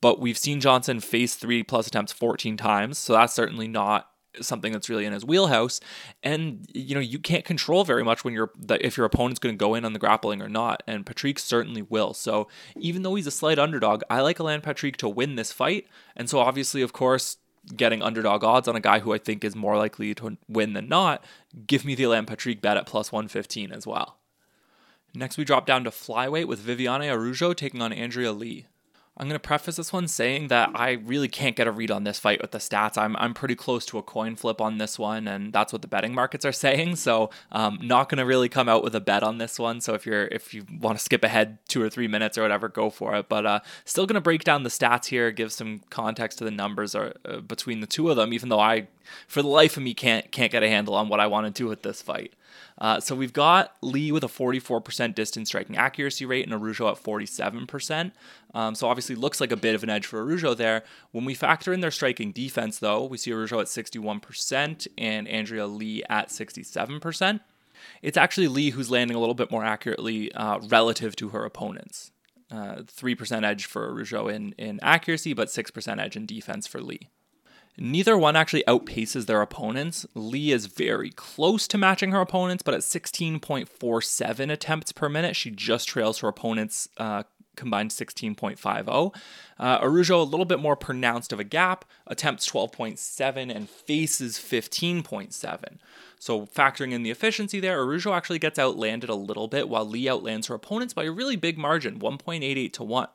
But 0.00 0.20
we've 0.20 0.38
seen 0.38 0.60
Johnson 0.60 1.00
face 1.00 1.34
three 1.34 1.62
plus 1.62 1.86
attempts 1.86 2.12
14 2.12 2.56
times, 2.56 2.98
so 2.98 3.14
that's 3.14 3.32
certainly 3.32 3.68
not 3.68 4.10
something 4.40 4.72
that's 4.72 4.88
really 4.88 5.04
in 5.04 5.12
his 5.12 5.24
wheelhouse. 5.24 5.80
And 6.22 6.66
you 6.74 6.94
know, 6.94 7.00
you 7.00 7.18
can't 7.18 7.44
control 7.44 7.84
very 7.84 8.04
much 8.04 8.24
when 8.24 8.34
you're 8.34 8.50
if 8.68 8.96
your 8.96 9.06
opponent's 9.06 9.38
going 9.38 9.54
to 9.54 9.58
go 9.58 9.74
in 9.74 9.84
on 9.84 9.92
the 9.92 9.98
grappling 9.98 10.42
or 10.42 10.48
not. 10.48 10.82
And 10.86 11.06
Patrick 11.06 11.38
certainly 11.38 11.82
will. 11.82 12.14
So 12.14 12.48
even 12.76 13.02
though 13.02 13.14
he's 13.14 13.26
a 13.26 13.32
slight 13.32 13.58
underdog, 13.58 14.02
I 14.10 14.20
like 14.20 14.40
Alan 14.40 14.60
Patrick 14.60 14.96
to 14.98 15.08
win 15.08 15.36
this 15.36 15.52
fight. 15.52 15.86
And 16.16 16.28
so 16.28 16.38
obviously, 16.38 16.82
of 16.82 16.92
course, 16.92 17.38
getting 17.76 18.02
underdog 18.02 18.44
odds 18.44 18.68
on 18.68 18.76
a 18.76 18.80
guy 18.80 18.98
who 18.98 19.12
I 19.14 19.18
think 19.18 19.44
is 19.44 19.56
more 19.56 19.76
likely 19.76 20.14
to 20.14 20.36
win 20.48 20.74
than 20.74 20.88
not, 20.88 21.24
give 21.66 21.84
me 21.84 21.94
the 21.94 22.04
Alan 22.04 22.26
Patrick 22.26 22.60
bet 22.60 22.76
at 22.76 22.86
plus 22.86 23.10
115 23.10 23.72
as 23.72 23.86
well. 23.86 24.18
Next, 25.14 25.38
we 25.38 25.44
drop 25.44 25.64
down 25.64 25.84
to 25.84 25.90
flyweight 25.90 26.46
with 26.46 26.66
Viviane 26.66 27.08
Araujo 27.08 27.52
taking 27.52 27.80
on 27.80 27.92
Andrea 27.92 28.32
Lee. 28.32 28.66
I'm 29.16 29.28
going 29.28 29.38
to 29.38 29.46
preface 29.46 29.76
this 29.76 29.92
one 29.92 30.08
saying 30.08 30.48
that 30.48 30.70
I 30.74 30.92
really 30.92 31.28
can't 31.28 31.54
get 31.54 31.68
a 31.68 31.70
read 31.70 31.92
on 31.92 32.02
this 32.02 32.18
fight 32.18 32.42
with 32.42 32.50
the 32.50 32.58
stats. 32.58 32.98
I'm, 32.98 33.14
I'm 33.16 33.32
pretty 33.32 33.54
close 33.54 33.86
to 33.86 33.98
a 33.98 34.02
coin 34.02 34.34
flip 34.34 34.60
on 34.60 34.78
this 34.78 34.98
one, 34.98 35.28
and 35.28 35.52
that's 35.52 35.72
what 35.72 35.82
the 35.82 35.88
betting 35.88 36.12
markets 36.12 36.44
are 36.44 36.52
saying. 36.52 36.96
So, 36.96 37.30
um, 37.52 37.78
not 37.80 38.08
going 38.08 38.18
to 38.18 38.24
really 38.24 38.48
come 38.48 38.68
out 38.68 38.82
with 38.82 38.92
a 38.96 39.00
bet 39.00 39.22
on 39.22 39.38
this 39.38 39.56
one. 39.56 39.80
So, 39.80 39.94
if 39.94 40.04
you're 40.04 40.26
if 40.26 40.52
you 40.52 40.66
want 40.80 40.98
to 40.98 41.04
skip 41.04 41.22
ahead 41.22 41.58
two 41.68 41.80
or 41.80 41.88
three 41.88 42.08
minutes 42.08 42.36
or 42.36 42.42
whatever, 42.42 42.68
go 42.68 42.90
for 42.90 43.14
it. 43.14 43.28
But 43.28 43.46
uh, 43.46 43.60
still 43.84 44.04
going 44.04 44.14
to 44.14 44.20
break 44.20 44.42
down 44.42 44.64
the 44.64 44.68
stats 44.68 45.06
here, 45.06 45.30
give 45.30 45.52
some 45.52 45.82
context 45.90 46.38
to 46.38 46.44
the 46.44 46.50
numbers 46.50 46.96
or, 46.96 47.14
uh, 47.24 47.38
between 47.38 47.80
the 47.80 47.86
two 47.86 48.10
of 48.10 48.16
them. 48.16 48.32
Even 48.32 48.48
though 48.48 48.60
I, 48.60 48.88
for 49.28 49.42
the 49.42 49.48
life 49.48 49.76
of 49.76 49.84
me, 49.84 49.94
can't 49.94 50.32
can't 50.32 50.50
get 50.50 50.64
a 50.64 50.68
handle 50.68 50.96
on 50.96 51.08
what 51.08 51.20
I 51.20 51.28
want 51.28 51.46
to 51.46 51.52
do 51.62 51.68
with 51.68 51.82
this 51.82 52.02
fight. 52.02 52.32
Uh, 52.78 53.00
so 53.00 53.14
we've 53.14 53.32
got 53.32 53.76
Lee 53.82 54.12
with 54.12 54.24
a 54.24 54.28
44% 54.28 55.14
distance 55.14 55.48
striking 55.48 55.76
accuracy 55.76 56.26
rate 56.26 56.44
and 56.44 56.54
Araujo 56.54 56.88
at 56.88 57.02
47%. 57.02 58.12
Um, 58.54 58.74
so 58.74 58.88
obviously 58.88 59.14
looks 59.14 59.40
like 59.40 59.52
a 59.52 59.56
bit 59.56 59.74
of 59.74 59.82
an 59.82 59.90
edge 59.90 60.06
for 60.06 60.20
Araujo 60.20 60.54
there. 60.54 60.82
When 61.12 61.24
we 61.24 61.34
factor 61.34 61.72
in 61.72 61.80
their 61.80 61.90
striking 61.90 62.32
defense, 62.32 62.78
though, 62.78 63.04
we 63.04 63.18
see 63.18 63.32
Araujo 63.32 63.60
at 63.60 63.66
61% 63.66 64.88
and 64.98 65.28
Andrea 65.28 65.66
Lee 65.66 66.02
at 66.08 66.28
67%. 66.28 67.40
It's 68.02 68.16
actually 68.16 68.48
Lee 68.48 68.70
who's 68.70 68.90
landing 68.90 69.16
a 69.16 69.20
little 69.20 69.34
bit 69.34 69.50
more 69.50 69.64
accurately 69.64 70.32
uh, 70.32 70.58
relative 70.60 71.16
to 71.16 71.30
her 71.30 71.44
opponents. 71.44 72.10
Uh, 72.50 72.82
3% 72.82 73.44
edge 73.44 73.66
for 73.66 73.90
Araujo 73.90 74.28
in, 74.28 74.52
in 74.58 74.78
accuracy, 74.82 75.32
but 75.32 75.48
6% 75.48 76.00
edge 76.00 76.16
in 76.16 76.26
defense 76.26 76.66
for 76.66 76.80
Lee. 76.80 77.08
Neither 77.76 78.16
one 78.16 78.36
actually 78.36 78.62
outpaces 78.68 79.26
their 79.26 79.42
opponents. 79.42 80.06
Lee 80.14 80.52
is 80.52 80.66
very 80.66 81.10
close 81.10 81.66
to 81.68 81.78
matching 81.78 82.12
her 82.12 82.20
opponents, 82.20 82.62
but 82.62 82.74
at 82.74 82.80
16.47 82.80 84.52
attempts 84.52 84.92
per 84.92 85.08
minute, 85.08 85.34
she 85.34 85.50
just 85.50 85.88
trails 85.88 86.20
her 86.20 86.28
opponents 86.28 86.88
uh, 86.98 87.24
combined 87.56 87.90
16.50. 87.90 89.14
Uh, 89.58 89.78
Araujo, 89.80 90.20
a 90.20 90.22
little 90.22 90.46
bit 90.46 90.60
more 90.60 90.76
pronounced 90.76 91.32
of 91.32 91.40
a 91.40 91.44
gap, 91.44 91.84
attempts 92.06 92.48
12.7 92.48 93.54
and 93.54 93.68
faces 93.68 94.38
15.7. 94.38 95.78
So 96.18 96.46
factoring 96.46 96.92
in 96.92 97.02
the 97.02 97.10
efficiency 97.10 97.60
there, 97.60 97.80
Araujo 97.80 98.12
actually 98.12 98.38
gets 98.38 98.58
outlanded 98.58 99.10
a 99.10 99.14
little 99.14 99.48
bit 99.48 99.68
while 99.68 99.84
Lee 99.84 100.08
outlands 100.08 100.46
her 100.46 100.54
opponents 100.54 100.94
by 100.94 101.04
a 101.04 101.12
really 101.12 101.36
big 101.36 101.58
margin, 101.58 101.98
1.88 101.98 102.72
to 102.72 102.84
1. 102.84 103.08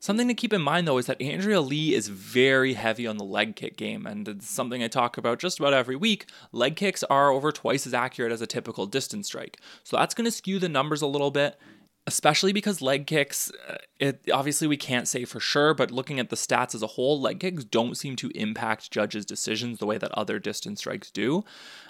Something 0.00 0.28
to 0.28 0.34
keep 0.34 0.54
in 0.54 0.62
mind 0.62 0.88
though 0.88 0.96
is 0.96 1.06
that 1.06 1.20
Andrea 1.20 1.60
Lee 1.60 1.94
is 1.94 2.08
very 2.08 2.72
heavy 2.72 3.06
on 3.06 3.18
the 3.18 3.24
leg 3.24 3.54
kick 3.54 3.76
game, 3.76 4.06
and 4.06 4.26
it's 4.26 4.48
something 4.48 4.82
I 4.82 4.88
talk 4.88 5.18
about 5.18 5.38
just 5.38 5.60
about 5.60 5.74
every 5.74 5.94
week. 5.96 6.26
Leg 6.52 6.74
kicks 6.74 7.04
are 7.04 7.30
over 7.30 7.52
twice 7.52 7.86
as 7.86 7.92
accurate 7.92 8.32
as 8.32 8.40
a 8.40 8.46
typical 8.46 8.86
distance 8.86 9.26
strike. 9.26 9.60
So 9.84 9.98
that's 9.98 10.14
going 10.14 10.24
to 10.24 10.30
skew 10.30 10.58
the 10.58 10.70
numbers 10.70 11.02
a 11.02 11.06
little 11.06 11.30
bit 11.30 11.58
especially 12.06 12.52
because 12.52 12.80
leg 12.80 13.06
kicks 13.06 13.52
uh, 13.68 13.76
it 13.98 14.22
obviously 14.32 14.66
we 14.66 14.76
can't 14.76 15.06
say 15.06 15.24
for 15.24 15.38
sure 15.38 15.74
but 15.74 15.90
looking 15.90 16.18
at 16.18 16.30
the 16.30 16.36
stats 16.36 16.74
as 16.74 16.82
a 16.82 16.86
whole 16.86 17.20
leg 17.20 17.38
kicks 17.38 17.62
don't 17.62 17.96
seem 17.96 18.16
to 18.16 18.30
impact 18.34 18.90
judges 18.90 19.26
decisions 19.26 19.78
the 19.78 19.86
way 19.86 19.98
that 19.98 20.10
other 20.12 20.38
distance 20.38 20.80
strikes 20.80 21.10
do 21.10 21.44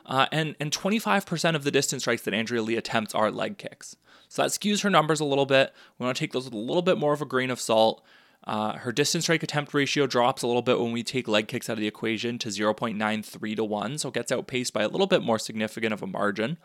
uh, 0.07 0.27
and 0.33 0.57
and 0.59 0.73
25% 0.73 1.55
of 1.55 1.65
the 1.65 1.71
distance 1.71 2.03
strikes 2.03 2.23
that 2.23 2.35
andrea 2.35 2.61
lee 2.61 2.77
attempts 2.77 3.15
are 3.15 3.31
leg 3.31 3.57
kicks 3.57 3.97
so 4.31 4.41
that 4.41 4.51
skews 4.51 4.83
her 4.83 4.89
numbers 4.89 5.21
a 5.21 5.25
little 5.27 5.45
bit 5.45 5.75
we 5.99 6.05
want 6.05 6.17
to 6.17 6.21
take 6.21 6.33
those 6.33 6.47
with 6.47 6.55
a 6.55 6.57
little 6.57 6.81
bit 6.81 6.97
more 6.97 7.13
of 7.13 7.21
a 7.21 7.27
grain 7.27 7.51
of 7.51 7.61
salt 7.61 8.03
uh, 8.45 8.73
her 8.79 8.93
distance 8.93 9.25
strike 9.25 9.43
attempt 9.43 9.75
ratio 9.75 10.07
drops 10.07 10.43
a 10.43 10.47
little 10.47 10.63
bit 10.63 10.81
when 10.81 10.93
we 10.93 11.03
take 11.03 11.29
leg 11.29 11.47
kicks 11.47 11.69
out 11.69 11.75
of 11.75 11.81
the 11.81 11.87
equation 11.87 12.39
to 12.39 12.49
0.93 12.49 13.57
to 13.57 13.65
1 13.65 13.99
so 13.99 14.09
it 14.09 14.15
gets 14.15 14.33
outpaced 14.33 14.73
by 14.73 14.83
a 14.83 14.89
little 14.89 15.07
bit 15.07 15.23
more 15.23 15.39
significant 15.39 15.93
of 15.93 16.03
a 16.03 16.07
margin 16.07 16.57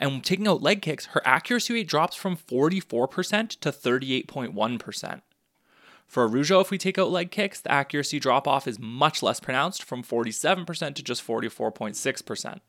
and 0.00 0.24
taking 0.24 0.48
out 0.48 0.62
leg 0.62 0.82
kicks, 0.82 1.06
her 1.06 1.22
accuracy 1.26 1.74
rate 1.74 1.88
drops 1.88 2.16
from 2.16 2.36
44% 2.36 3.60
to 3.60 3.70
38.1%. 3.70 5.20
For 6.06 6.26
Araujo, 6.26 6.60
if 6.60 6.70
we 6.70 6.78
take 6.78 6.98
out 6.98 7.10
leg 7.10 7.30
kicks, 7.30 7.60
the 7.60 7.70
accuracy 7.70 8.18
drop 8.18 8.48
off 8.48 8.66
is 8.66 8.80
much 8.80 9.22
less 9.22 9.38
pronounced 9.38 9.84
from 9.84 10.02
47% 10.02 10.94
to 10.94 11.02
just 11.02 11.24
44.6%. 11.24 12.60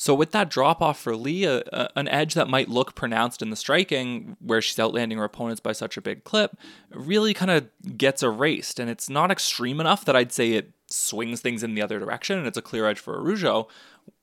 So, 0.00 0.14
with 0.14 0.30
that 0.30 0.48
drop 0.48 0.80
off 0.80 1.00
for 1.00 1.16
Lee, 1.16 1.42
a, 1.42 1.58
a, 1.72 1.90
an 1.96 2.06
edge 2.06 2.34
that 2.34 2.48
might 2.48 2.68
look 2.68 2.94
pronounced 2.94 3.42
in 3.42 3.50
the 3.50 3.56
striking, 3.56 4.36
where 4.38 4.62
she's 4.62 4.78
outlanding 4.78 5.18
her 5.18 5.24
opponents 5.24 5.58
by 5.58 5.72
such 5.72 5.96
a 5.96 6.00
big 6.00 6.22
clip, 6.22 6.56
really 6.90 7.34
kind 7.34 7.50
of 7.50 7.68
gets 7.98 8.22
erased. 8.22 8.78
And 8.78 8.88
it's 8.88 9.10
not 9.10 9.32
extreme 9.32 9.80
enough 9.80 10.04
that 10.04 10.14
I'd 10.14 10.30
say 10.30 10.52
it 10.52 10.70
swings 10.86 11.40
things 11.40 11.64
in 11.64 11.74
the 11.74 11.82
other 11.82 11.98
direction 11.98 12.38
and 12.38 12.46
it's 12.46 12.56
a 12.56 12.62
clear 12.62 12.86
edge 12.86 13.00
for 13.00 13.18
Araujo. 13.18 13.66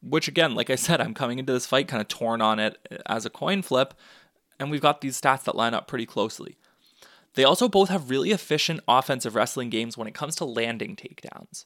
which 0.02 0.30
again, 0.30 0.56
like 0.56 0.70
I 0.70 0.76
said, 0.76 1.02
I'm 1.02 1.14
coming 1.14 1.40
into 1.40 1.52
this 1.52 1.66
fight 1.66 1.90
kind 1.90 2.02
of 2.02 2.08
torn 2.08 2.42
on 2.42 2.58
it 2.58 2.78
uh, 2.90 2.96
as 3.06 3.26
a 3.26 3.30
coin 3.30 3.62
flip, 3.62 3.94
and 4.58 4.72
we've 4.72 4.82
got 4.82 5.02
these 5.02 5.20
stats 5.20 5.44
that 5.44 5.56
line 5.56 5.74
up 5.74 5.90
pretty 5.90 6.06
closely. 6.06 6.56
They 7.34 7.44
also 7.44 7.68
both 7.68 7.90
have 7.90 8.10
really 8.10 8.32
efficient 8.32 8.80
offensive 8.88 9.36
wrestling 9.36 9.70
games 9.70 9.98
when 9.98 10.08
it 10.08 10.14
comes 10.14 10.38
to 10.38 10.46
landing 10.46 10.96
takedowns. 10.96 11.66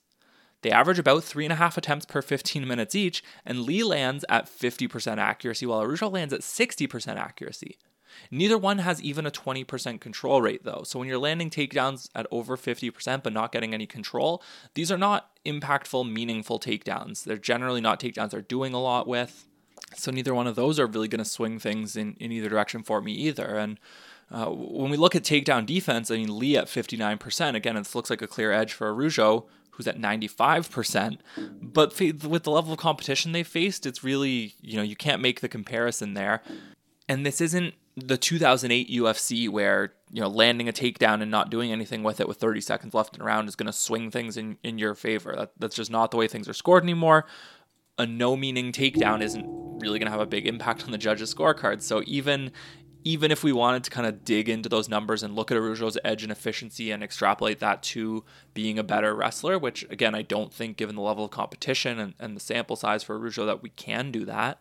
They 0.61 0.71
average 0.71 0.99
about 0.99 1.23
three 1.23 1.45
and 1.45 1.53
a 1.53 1.57
half 1.57 1.77
attempts 1.77 2.05
per 2.05 2.21
15 2.21 2.67
minutes 2.67 2.95
each, 2.95 3.23
and 3.45 3.61
Lee 3.61 3.83
lands 3.83 4.25
at 4.27 4.45
50% 4.45 5.17
accuracy, 5.17 5.65
while 5.65 5.81
Araujo 5.81 6.09
lands 6.09 6.33
at 6.33 6.41
60% 6.41 7.15
accuracy. 7.15 7.77
Neither 8.31 8.57
one 8.57 8.79
has 8.79 9.01
even 9.01 9.25
a 9.25 9.31
20% 9.31 10.01
control 10.01 10.41
rate, 10.41 10.63
though. 10.63 10.81
So 10.83 10.99
when 10.99 11.07
you're 11.07 11.17
landing 11.17 11.49
takedowns 11.49 12.09
at 12.15 12.27
over 12.31 12.57
50% 12.57 13.23
but 13.23 13.33
not 13.33 13.51
getting 13.51 13.73
any 13.73 13.85
control, 13.85 14.43
these 14.73 14.91
are 14.91 14.97
not 14.97 15.31
impactful, 15.45 16.11
meaningful 16.11 16.59
takedowns. 16.59 17.23
They're 17.23 17.37
generally 17.37 17.81
not 17.81 17.99
takedowns 17.99 18.31
they're 18.31 18.41
doing 18.41 18.73
a 18.73 18.81
lot 18.81 19.07
with. 19.07 19.47
So 19.95 20.11
neither 20.11 20.35
one 20.35 20.47
of 20.47 20.55
those 20.55 20.79
are 20.79 20.87
really 20.87 21.07
going 21.07 21.23
to 21.23 21.29
swing 21.29 21.59
things 21.59 21.95
in, 21.95 22.15
in 22.19 22.31
either 22.31 22.49
direction 22.49 22.83
for 22.83 23.01
me 23.01 23.13
either. 23.13 23.55
And 23.55 23.79
uh, 24.31 24.47
when 24.47 24.91
we 24.91 24.97
look 24.97 25.15
at 25.15 25.23
takedown 25.23 25.65
defense, 25.65 26.11
I 26.11 26.17
mean, 26.17 26.37
Lee 26.37 26.57
at 26.57 26.67
59%, 26.67 27.55
again, 27.55 27.77
it 27.77 27.95
looks 27.95 28.09
like 28.09 28.21
a 28.21 28.27
clear 28.27 28.51
edge 28.51 28.73
for 28.73 28.93
Araujo, 28.93 29.47
who's 29.79 29.87
at 29.87 29.97
95%. 29.97 31.19
But 31.61 31.97
with 31.97 32.43
the 32.43 32.51
level 32.51 32.73
of 32.73 32.77
competition 32.77 33.31
they 33.31 33.43
faced, 33.43 33.85
it's 33.85 34.03
really, 34.03 34.55
you 34.61 34.75
know, 34.75 34.83
you 34.83 34.97
can't 34.97 35.21
make 35.21 35.39
the 35.39 35.47
comparison 35.47 36.15
there. 36.15 36.43
And 37.07 37.25
this 37.25 37.39
isn't 37.39 37.75
the 37.95 38.17
2008 38.17 38.89
UFC 38.89 39.47
where 39.47 39.93
you 40.11 40.21
know 40.21 40.27
landing 40.27 40.67
a 40.67 40.73
takedown 40.73 41.21
and 41.21 41.31
not 41.31 41.49
doing 41.49 41.71
anything 41.71 42.03
with 42.03 42.19
it 42.19 42.27
with 42.27 42.37
30 42.37 42.61
seconds 42.61 42.93
left 42.93 43.15
in 43.15 43.21
a 43.21 43.25
round 43.25 43.47
is 43.47 43.55
going 43.55 43.67
to 43.67 43.73
swing 43.73 44.11
things 44.11 44.35
in, 44.37 44.57
in 44.63 44.77
your 44.77 44.95
favor. 44.95 45.33
That, 45.35 45.51
that's 45.57 45.75
just 45.75 45.91
not 45.91 46.11
the 46.11 46.17
way 46.17 46.27
things 46.27 46.49
are 46.49 46.53
scored 46.53 46.83
anymore. 46.83 47.25
A 47.97 48.05
no 48.05 48.35
meaning 48.35 48.71
takedown 48.71 49.21
isn't 49.21 49.45
really 49.81 49.99
going 49.99 50.07
to 50.07 50.11
have 50.11 50.21
a 50.21 50.25
big 50.25 50.45
impact 50.45 50.83
on 50.83 50.91
the 50.91 50.97
judges' 50.97 51.33
scorecard. 51.33 51.81
So 51.81 52.03
even 52.05 52.51
even 53.03 53.31
if 53.31 53.43
we 53.43 53.51
wanted 53.51 53.83
to 53.85 53.89
kind 53.89 54.05
of 54.05 54.25
dig 54.25 54.49
into 54.49 54.69
those 54.69 54.89
numbers 54.89 55.23
and 55.23 55.35
look 55.35 55.51
at 55.51 55.57
Araujo's 55.57 55.97
edge 56.03 56.23
and 56.23 56.31
efficiency 56.31 56.91
and 56.91 57.03
extrapolate 57.03 57.59
that 57.59 57.81
to 57.83 58.23
being 58.53 58.77
a 58.77 58.83
better 58.83 59.15
wrestler, 59.15 59.57
which 59.57 59.85
again 59.89 60.15
I 60.15 60.21
don't 60.21 60.53
think 60.53 60.77
given 60.77 60.95
the 60.95 61.01
level 61.01 61.25
of 61.25 61.31
competition 61.31 61.99
and, 61.99 62.13
and 62.19 62.35
the 62.35 62.41
sample 62.41 62.75
size 62.75 63.03
for 63.03 63.17
Araujo 63.17 63.45
that 63.45 63.63
we 63.63 63.69
can 63.69 64.11
do 64.11 64.25
that. 64.25 64.59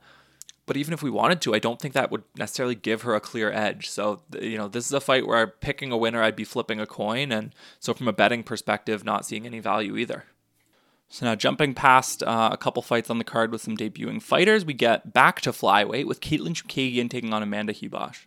But 0.69 0.77
even 0.77 0.93
if 0.93 1.03
we 1.03 1.09
wanted 1.09 1.41
to, 1.41 1.55
I 1.55 1.61
don't 1.61 1.81
think 1.81 1.95
that 1.95 2.11
would 2.11 2.25
necessarily 2.37 2.75
give 2.75 3.01
her 3.01 3.15
a 3.15 3.21
clear 3.21 3.51
edge. 3.51 3.89
So, 3.89 4.21
you 4.39 4.59
know, 4.59 4.69
this 4.69 4.85
is 4.85 4.93
a 4.93 5.01
fight 5.01 5.27
where 5.27 5.47
picking 5.47 5.91
a 5.91 5.97
winner, 5.97 6.23
I'd 6.23 6.37
be 6.37 6.45
flipping 6.45 6.79
a 6.79 6.87
coin. 6.87 7.33
And 7.33 7.55
so, 7.81 7.95
from 7.95 8.07
a 8.07 8.13
betting 8.13 8.43
perspective, 8.43 9.03
not 9.03 9.25
seeing 9.25 9.47
any 9.47 9.61
value 9.61 9.97
either. 9.97 10.25
So, 11.09 11.25
now 11.25 11.35
jumping 11.37 11.73
past 11.73 12.23
uh, 12.23 12.51
a 12.53 12.59
couple 12.59 12.83
fights 12.83 13.09
on 13.09 13.17
the 13.17 13.25
card 13.25 13.51
with 13.51 13.63
some 13.63 13.79
debuting 13.79 14.21
fighters, 14.21 14.67
we 14.67 14.75
get 14.75 15.15
back 15.15 15.41
to 15.41 15.53
flyweight 15.53 16.07
with 16.07 16.21
Katlyn 16.21 16.53
Chookagian 16.53 17.09
taking 17.09 17.33
on 17.33 17.43
Amanda 17.43 17.73
Ribas. 17.73 18.27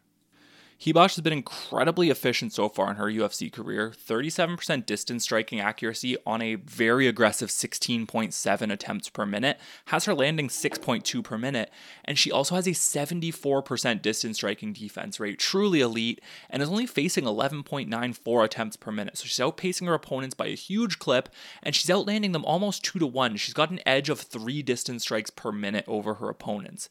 Ribas 0.84 1.16
has 1.16 1.22
been 1.22 1.32
incredibly 1.32 2.10
efficient 2.10 2.54
so 2.54 2.68
far 2.68 2.90
in 2.90 2.96
her 2.96 3.06
UFC 3.06 3.52
career. 3.52 3.92
37% 3.92 4.88
distance 4.88 5.24
striking 5.24 5.60
accuracy 5.60 6.18
on 6.26 6.42
a 6.42 6.56
very 6.56 7.08
aggressive 7.08 7.50
16.7 7.50 8.72
attempts 8.74 9.08
per 9.08 9.24
minute, 9.28 9.60
has 9.86 10.06
her 10.06 10.16
landing 10.16 10.48
6.2 10.48 11.24
per 11.24 11.38
minute, 11.38 11.72
and 12.04 12.18
she 12.18 12.32
also 12.32 12.56
has 12.56 12.66
a 12.66 12.72
74% 12.72 14.02
distance 14.02 14.38
striking 14.38 14.74
defense 14.74 15.20
rate, 15.20 15.38
truly 15.38 15.82
elite, 15.82 16.20
and 16.50 16.64
is 16.64 16.70
only 16.70 16.88
facing 16.88 17.26
11.94 17.26 18.44
attempts 18.44 18.76
per 18.76 18.92
minute. 18.92 19.20
So 19.20 19.26
she's 19.26 19.38
outpacing 19.38 19.86
her 19.86 19.94
opponents 19.94 20.34
by 20.34 20.48
a 20.48 20.56
huge 20.56 20.98
clip, 20.98 21.30
and 21.62 21.76
she's 21.76 21.92
outlanding 21.92 22.32
them 22.32 22.44
almost 22.44 22.84
2 22.86 22.98
to 22.98 23.06
1. 23.06 23.38
She's 23.38 23.54
got 23.54 23.70
an 23.70 23.82
edge 23.86 24.10
of 24.10 24.20
3 24.20 24.64
distance 24.64 25.04
strikes 25.04 25.30
per 25.30 25.52
minute 25.52 25.86
over 25.88 26.16
her 26.16 26.28
opponents 26.28 26.90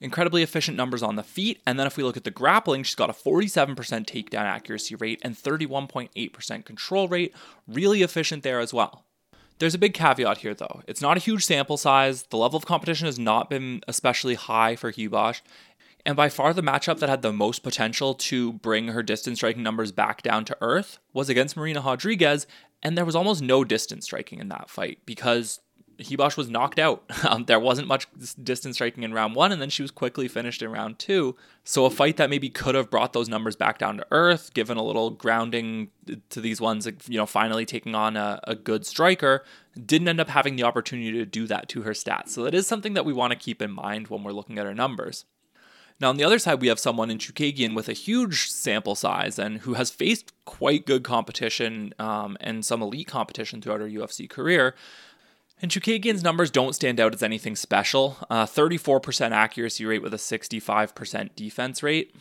incredibly 0.00 0.42
efficient 0.42 0.76
numbers 0.76 1.02
on 1.02 1.16
the 1.16 1.22
feet. 1.22 1.60
And 1.66 1.78
then 1.78 1.86
if 1.86 1.96
we 1.96 2.02
look 2.02 2.16
at 2.16 2.24
the 2.24 2.30
grappling, 2.30 2.82
she's 2.82 2.94
got 2.94 3.10
a 3.10 3.12
47% 3.12 3.74
takedown 3.76 4.42
accuracy 4.42 4.94
rate 4.94 5.20
and 5.22 5.36
31.8% 5.36 6.64
control 6.64 7.08
rate. 7.08 7.34
Really 7.66 8.02
efficient 8.02 8.42
there 8.42 8.60
as 8.60 8.72
well. 8.72 9.04
There's 9.58 9.74
a 9.74 9.78
big 9.78 9.94
caveat 9.94 10.38
here, 10.38 10.54
though. 10.54 10.82
It's 10.86 11.02
not 11.02 11.16
a 11.16 11.20
huge 11.20 11.44
sample 11.44 11.76
size. 11.76 12.22
The 12.24 12.36
level 12.36 12.56
of 12.56 12.66
competition 12.66 13.06
has 13.06 13.18
not 13.18 13.50
been 13.50 13.82
especially 13.88 14.34
high 14.34 14.76
for 14.76 14.92
Ribas. 14.92 15.40
And 16.06 16.16
by 16.16 16.28
far, 16.28 16.54
the 16.54 16.62
matchup 16.62 17.00
that 17.00 17.08
had 17.08 17.22
the 17.22 17.32
most 17.32 17.64
potential 17.64 18.14
to 18.14 18.52
bring 18.54 18.88
her 18.88 19.02
distance 19.02 19.40
striking 19.40 19.64
numbers 19.64 19.90
back 19.90 20.22
down 20.22 20.44
to 20.46 20.56
earth 20.60 21.00
was 21.12 21.28
against 21.28 21.56
Marina 21.56 21.80
Rodriguez. 21.80 22.46
And 22.82 22.96
there 22.96 23.04
was 23.04 23.16
almost 23.16 23.42
no 23.42 23.64
distance 23.64 24.04
striking 24.04 24.38
in 24.38 24.48
that 24.48 24.70
fight 24.70 25.00
because 25.04 25.58
Ribas 25.98 26.36
was 26.36 26.48
knocked 26.48 26.78
out. 26.78 27.04
Um, 27.28 27.44
there 27.44 27.60
wasn't 27.60 27.88
much 27.88 28.06
distance 28.42 28.76
striking 28.76 29.02
in 29.02 29.12
round 29.12 29.34
one, 29.34 29.52
and 29.52 29.60
then 29.60 29.68
she 29.68 29.82
was 29.82 29.90
quickly 29.90 30.28
finished 30.28 30.62
in 30.62 30.70
round 30.70 30.98
two. 30.98 31.36
So 31.62 31.84
a 31.84 31.90
fight 31.90 32.16
that 32.16 32.30
maybe 32.30 32.48
could 32.48 32.74
have 32.74 32.88
brought 32.88 33.12
those 33.12 33.28
numbers 33.28 33.54
back 33.54 33.76
down 33.78 33.98
to 33.98 34.06
earth, 34.10 34.54
given 34.54 34.78
a 34.78 34.82
little 34.82 35.10
grounding 35.10 35.90
to 36.30 36.40
these 36.40 36.58
ones, 36.58 36.88
you 37.06 37.18
know, 37.18 37.26
finally 37.26 37.66
taking 37.66 37.94
on 37.94 38.16
a, 38.16 38.40
a 38.44 38.54
good 38.54 38.86
striker, 38.86 39.44
didn't 39.84 40.08
end 40.08 40.20
up 40.20 40.30
having 40.30 40.56
the 40.56 40.62
opportunity 40.62 41.12
to 41.12 41.26
do 41.26 41.46
that 41.48 41.68
to 41.70 41.82
her 41.82 41.90
stats. 41.90 42.30
So 42.30 42.44
that 42.44 42.54
is 42.54 42.66
something 42.66 42.94
that 42.94 43.04
we 43.04 43.12
want 43.12 43.32
to 43.32 43.38
keep 43.38 43.60
in 43.60 43.72
mind 43.72 44.08
when 44.08 44.22
we're 44.22 44.32
looking 44.32 44.58
at 44.58 44.64
her 44.64 44.74
numbers. 44.74 45.26
Now, 46.00 46.10
on 46.10 46.16
the 46.16 46.24
other 46.24 46.38
side, 46.38 46.60
we 46.60 46.68
have 46.68 46.78
someone 46.78 47.10
in 47.10 47.18
Chookagian 47.18 47.74
with 47.74 47.88
a 47.88 47.92
huge 47.92 48.48
sample 48.48 48.94
size 48.94 49.38
and 49.38 49.58
who 49.58 49.74
has 49.74 49.90
faced 49.90 50.32
quite 50.44 50.86
good 50.86 51.02
competition 51.02 51.92
um, 51.98 52.36
and 52.40 52.64
some 52.64 52.82
elite 52.82 53.08
competition 53.08 53.60
throughout 53.60 53.80
her 53.80 53.88
UFC 53.88 54.30
career. 54.30 54.76
And 55.60 55.70
Chookagian's 55.70 56.22
numbers 56.22 56.50
don't 56.50 56.74
stand 56.74 57.00
out 57.00 57.14
as 57.14 57.22
anything 57.22 57.56
special. 57.56 58.16
Uh, 58.30 58.46
34% 58.46 59.32
accuracy 59.32 59.84
rate 59.84 60.02
with 60.02 60.14
a 60.14 60.18
65% 60.18 61.34
defense 61.34 61.82
rate. 61.82 62.14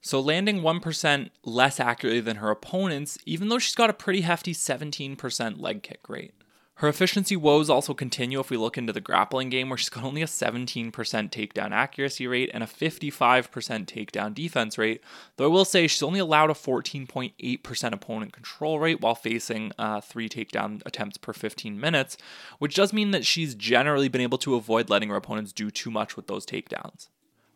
So 0.00 0.20
landing 0.20 0.60
1% 0.60 1.30
less 1.44 1.80
accurately 1.80 2.20
than 2.20 2.36
her 2.36 2.50
opponents, 2.50 3.18
even 3.24 3.48
though 3.48 3.58
she's 3.58 3.74
got 3.74 3.90
a 3.90 3.94
pretty 3.94 4.20
hefty 4.20 4.52
17% 4.54 5.60
leg 5.60 5.82
kick 5.82 6.08
rate. 6.08 6.34
Her 6.78 6.88
efficiency 6.88 7.36
woes 7.36 7.70
also 7.70 7.94
continue 7.94 8.40
if 8.40 8.50
we 8.50 8.56
look 8.56 8.76
into 8.76 8.92
the 8.92 9.00
grappling 9.00 9.48
game, 9.48 9.68
where 9.68 9.78
she's 9.78 9.88
got 9.88 10.02
only 10.02 10.22
a 10.22 10.26
17% 10.26 10.90
takedown 10.90 11.70
accuracy 11.70 12.26
rate 12.26 12.50
and 12.52 12.64
a 12.64 12.66
55% 12.66 13.48
takedown 13.86 14.34
defense 14.34 14.76
rate. 14.76 15.00
Though 15.36 15.44
I 15.44 15.48
will 15.48 15.64
say 15.64 15.86
she's 15.86 16.02
only 16.02 16.18
allowed 16.18 16.50
a 16.50 16.54
14.8% 16.54 17.92
opponent 17.92 18.32
control 18.32 18.80
rate 18.80 19.00
while 19.00 19.14
facing 19.14 19.70
uh, 19.78 20.00
three 20.00 20.28
takedown 20.28 20.82
attempts 20.84 21.16
per 21.16 21.32
15 21.32 21.78
minutes, 21.78 22.16
which 22.58 22.74
does 22.74 22.92
mean 22.92 23.12
that 23.12 23.24
she's 23.24 23.54
generally 23.54 24.08
been 24.08 24.20
able 24.20 24.38
to 24.38 24.56
avoid 24.56 24.90
letting 24.90 25.10
her 25.10 25.16
opponents 25.16 25.52
do 25.52 25.70
too 25.70 25.92
much 25.92 26.16
with 26.16 26.26
those 26.26 26.44
takedowns. 26.44 27.08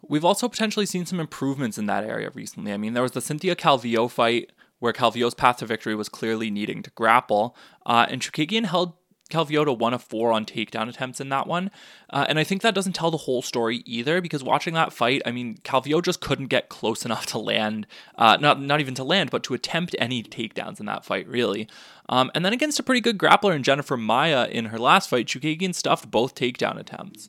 We've 0.06 0.24
also 0.24 0.48
potentially 0.48 0.86
seen 0.86 1.06
some 1.06 1.18
improvements 1.18 1.76
in 1.76 1.86
that 1.86 2.04
area 2.04 2.30
recently. 2.32 2.72
I 2.72 2.76
mean, 2.76 2.94
there 2.94 3.02
was 3.02 3.12
the 3.12 3.20
Cynthia 3.20 3.56
Calvillo 3.56 4.08
fight 4.08 4.52
where 4.78 4.92
Calvillo's 4.92 5.34
path 5.34 5.56
to 5.58 5.66
victory 5.66 5.94
was 5.94 6.08
clearly 6.08 6.50
needing 6.50 6.82
to 6.82 6.90
grapple, 6.90 7.56
uh, 7.84 8.06
and 8.08 8.22
Chookagian 8.22 8.66
held 8.66 8.94
Calvillo 9.30 9.64
to 9.64 9.72
one 9.72 9.94
of 9.94 10.02
four 10.02 10.32
on 10.32 10.44
takedown 10.44 10.88
attempts 10.88 11.20
in 11.20 11.28
that 11.28 11.46
one. 11.46 11.70
Uh, 12.10 12.24
and 12.28 12.38
I 12.38 12.44
think 12.44 12.62
that 12.62 12.74
doesn't 12.74 12.94
tell 12.94 13.10
the 13.10 13.18
whole 13.18 13.42
story 13.42 13.82
either 13.84 14.20
because 14.20 14.42
watching 14.42 14.74
that 14.74 14.92
fight, 14.92 15.22
I 15.26 15.30
mean, 15.30 15.58
Calvillo 15.64 16.02
just 16.02 16.20
couldn't 16.20 16.46
get 16.46 16.68
close 16.68 17.04
enough 17.04 17.26
to 17.26 17.38
land, 17.38 17.86
uh, 18.16 18.38
not, 18.40 18.60
not 18.60 18.80
even 18.80 18.94
to 18.94 19.04
land, 19.04 19.30
but 19.30 19.42
to 19.44 19.54
attempt 19.54 19.94
any 19.98 20.22
takedowns 20.22 20.80
in 20.80 20.86
that 20.86 21.04
fight, 21.04 21.28
really. 21.28 21.68
Um, 22.08 22.30
and 22.34 22.44
then 22.44 22.52
against 22.52 22.80
a 22.80 22.82
pretty 22.82 23.00
good 23.00 23.18
grappler 23.18 23.54
in 23.54 23.62
Jennifer 23.62 23.96
Maia 23.96 24.46
in 24.46 24.66
her 24.66 24.78
last 24.78 25.10
fight, 25.10 25.26
Chookagian 25.26 25.74
stuffed 25.74 26.10
both 26.10 26.34
takedown 26.34 26.78
attempts. 26.78 27.28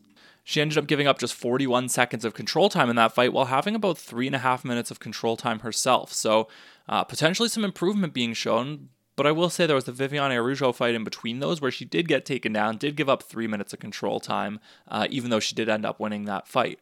She 0.49 0.61
ended 0.61 0.77
up 0.79 0.87
giving 0.87 1.05
up 1.05 1.19
just 1.19 1.35
41 1.35 1.89
seconds 1.89 2.25
of 2.25 2.33
control 2.33 2.69
time 2.69 2.89
in 2.89 2.95
that 2.95 3.13
fight 3.13 3.33
while 3.33 3.45
having 3.45 3.75
about 3.75 3.99
three 3.99 4.25
and 4.25 4.35
a 4.35 4.39
half 4.39 4.65
minutes 4.65 4.89
of 4.89 4.99
control 4.99 5.37
time 5.37 5.59
herself. 5.59 6.11
So, 6.11 6.47
uh, 6.87 7.03
potentially 7.03 7.49
some 7.49 7.63
improvement 7.63 8.13
being 8.13 8.33
shown, 8.33 8.89
but 9.19 9.27
I 9.27 9.33
will 9.33 9.49
say 9.49 9.65
there 9.65 9.75
was 9.75 9.83
the 9.83 9.91
Viviane 9.91 10.31
Araujo 10.31 10.71
fight 10.71 10.95
in 10.95 11.03
between 11.03 11.41
those 11.41 11.59
where 11.59 11.71
she 11.71 11.83
did 11.83 12.07
get 12.07 12.23
taken 12.23 12.53
down, 12.53 12.77
did 12.77 12.95
give 12.95 13.09
up 13.09 13.21
three 13.21 13.47
minutes 13.47 13.73
of 13.73 13.79
control 13.79 14.21
time, 14.21 14.61
uh, 14.87 15.07
even 15.09 15.29
though 15.29 15.41
she 15.41 15.53
did 15.53 15.67
end 15.67 15.85
up 15.85 15.99
winning 15.99 16.23
that 16.23 16.47
fight. 16.47 16.79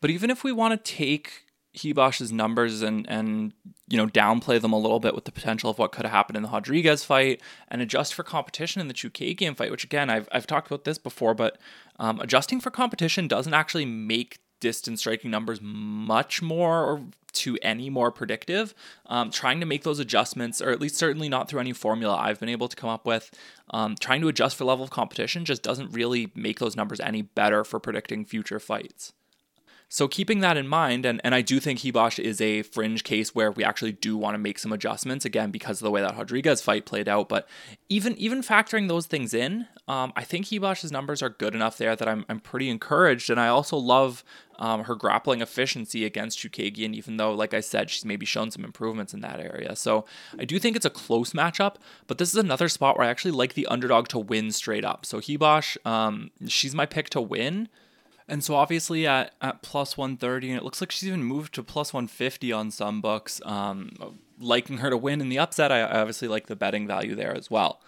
But 0.00 0.10
even 0.10 0.28
if 0.28 0.42
we 0.42 0.50
want 0.50 0.72
to 0.74 0.92
take 0.92 1.44
Ribas's 1.76 2.32
numbers 2.32 2.82
and 2.82 3.08
and 3.08 3.52
you 3.86 3.96
know 3.96 4.08
downplay 4.08 4.60
them 4.60 4.72
a 4.72 4.78
little 4.78 4.98
bit 4.98 5.14
with 5.14 5.26
the 5.26 5.30
potential 5.30 5.70
of 5.70 5.78
what 5.78 5.92
could 5.92 6.04
have 6.04 6.10
happened 6.10 6.36
in 6.36 6.42
the 6.42 6.48
Rodriguez 6.48 7.04
fight 7.04 7.40
and 7.68 7.80
adjust 7.80 8.14
for 8.14 8.24
competition 8.24 8.80
in 8.80 8.88
the 8.88 8.94
Chookagian 8.94 9.56
fight, 9.56 9.70
which 9.70 9.84
again 9.84 10.10
I've 10.10 10.28
I've 10.32 10.48
talked 10.48 10.66
about 10.66 10.82
this 10.82 10.98
before, 10.98 11.34
but 11.34 11.56
um, 12.00 12.18
adjusting 12.18 12.60
for 12.60 12.72
competition 12.72 13.28
doesn't 13.28 13.54
actually 13.54 13.84
make 13.84 14.40
distance 14.58 15.02
striking 15.02 15.30
numbers 15.30 15.60
much 15.62 16.42
more 16.42 17.04
to 17.38 17.58
any 17.62 17.90
more 17.90 18.10
predictive. 18.10 18.74
Um, 19.06 19.30
trying 19.30 19.60
to 19.60 19.66
make 19.66 19.82
those 19.82 19.98
adjustments, 19.98 20.60
or 20.60 20.70
at 20.70 20.80
least 20.80 20.96
certainly 20.96 21.28
not 21.28 21.48
through 21.48 21.60
any 21.60 21.72
formula 21.72 22.16
I've 22.16 22.40
been 22.40 22.48
able 22.48 22.68
to 22.68 22.76
come 22.76 22.90
up 22.90 23.06
with, 23.06 23.30
um, 23.70 23.96
trying 23.98 24.20
to 24.22 24.28
adjust 24.28 24.56
for 24.56 24.64
level 24.64 24.84
of 24.84 24.90
competition 24.90 25.44
just 25.44 25.62
doesn't 25.62 25.92
really 25.92 26.30
make 26.34 26.58
those 26.58 26.76
numbers 26.76 27.00
any 27.00 27.22
better 27.22 27.64
for 27.64 27.78
predicting 27.80 28.24
future 28.24 28.60
fights. 28.60 29.12
So 29.88 30.08
keeping 30.08 30.40
that 30.40 30.56
in 30.56 30.66
mind, 30.66 31.06
and, 31.06 31.20
and 31.22 31.32
I 31.32 31.42
do 31.42 31.60
think 31.60 31.78
Ribas 31.78 32.18
is 32.18 32.40
a 32.40 32.62
fringe 32.62 33.04
case 33.04 33.36
where 33.36 33.52
we 33.52 33.62
actually 33.62 33.92
do 33.92 34.16
want 34.16 34.34
to 34.34 34.38
make 34.38 34.58
some 34.58 34.72
adjustments 34.72 35.24
again 35.24 35.52
because 35.52 35.80
of 35.80 35.84
the 35.84 35.92
way 35.92 36.00
that 36.00 36.16
Rodriguez 36.16 36.60
fight 36.60 36.86
played 36.86 37.08
out. 37.08 37.28
But 37.28 37.48
even 37.88 38.16
even 38.18 38.42
factoring 38.42 38.88
those 38.88 39.06
things 39.06 39.32
in, 39.32 39.68
um, 39.86 40.12
I 40.16 40.24
think 40.24 40.46
Ribas's 40.46 40.90
numbers 40.90 41.22
are 41.22 41.28
good 41.28 41.54
enough 41.54 41.78
there 41.78 41.94
that 41.94 42.08
I'm 42.08 42.24
I'm 42.28 42.40
pretty 42.40 42.68
encouraged. 42.68 43.30
And 43.30 43.38
I 43.38 43.46
also 43.46 43.76
love 43.76 44.24
um, 44.58 44.84
her 44.84 44.96
grappling 44.96 45.40
efficiency 45.40 46.04
against 46.04 46.38
Chookagian, 46.38 46.92
even 46.94 47.16
though, 47.16 47.32
like 47.32 47.54
I 47.54 47.60
said, 47.60 47.88
she's 47.88 48.04
maybe 48.04 48.26
shown 48.26 48.50
some 48.50 48.64
improvements 48.64 49.14
in 49.14 49.20
that 49.20 49.38
area. 49.38 49.76
So 49.76 50.04
I 50.36 50.44
do 50.44 50.58
think 50.58 50.74
it's 50.74 50.86
a 50.86 50.90
close 50.90 51.32
matchup, 51.32 51.76
but 52.08 52.18
this 52.18 52.30
is 52.30 52.36
another 52.36 52.68
spot 52.68 52.98
where 52.98 53.06
I 53.06 53.10
actually 53.10 53.32
like 53.32 53.54
the 53.54 53.66
underdog 53.66 54.08
to 54.08 54.18
win 54.18 54.50
straight 54.50 54.84
up. 54.84 55.06
So 55.06 55.20
Ribas, 55.20 55.76
um, 55.86 56.30
she's 56.48 56.74
my 56.74 56.86
pick 56.86 57.08
to 57.10 57.20
win. 57.20 57.68
And 58.28 58.42
so 58.42 58.54
obviously 58.56 59.06
at, 59.06 59.34
at 59.40 59.62
plus 59.62 59.96
130, 59.96 60.50
and 60.50 60.58
it 60.58 60.64
looks 60.64 60.80
like 60.80 60.90
she's 60.90 61.08
even 61.08 61.22
moved 61.22 61.54
to 61.54 61.62
plus 61.62 61.92
150 61.92 62.52
on 62.52 62.70
some 62.70 63.00
books. 63.00 63.40
Um, 63.44 64.16
liking 64.38 64.78
her 64.78 64.90
to 64.90 64.96
win 64.96 65.20
in 65.20 65.28
the 65.28 65.38
upset, 65.38 65.70
I 65.70 65.82
obviously 65.82 66.28
like 66.28 66.46
the 66.46 66.56
betting 66.56 66.86
value 66.86 67.14
there 67.14 67.34
as 67.34 67.50
well. 67.50 67.80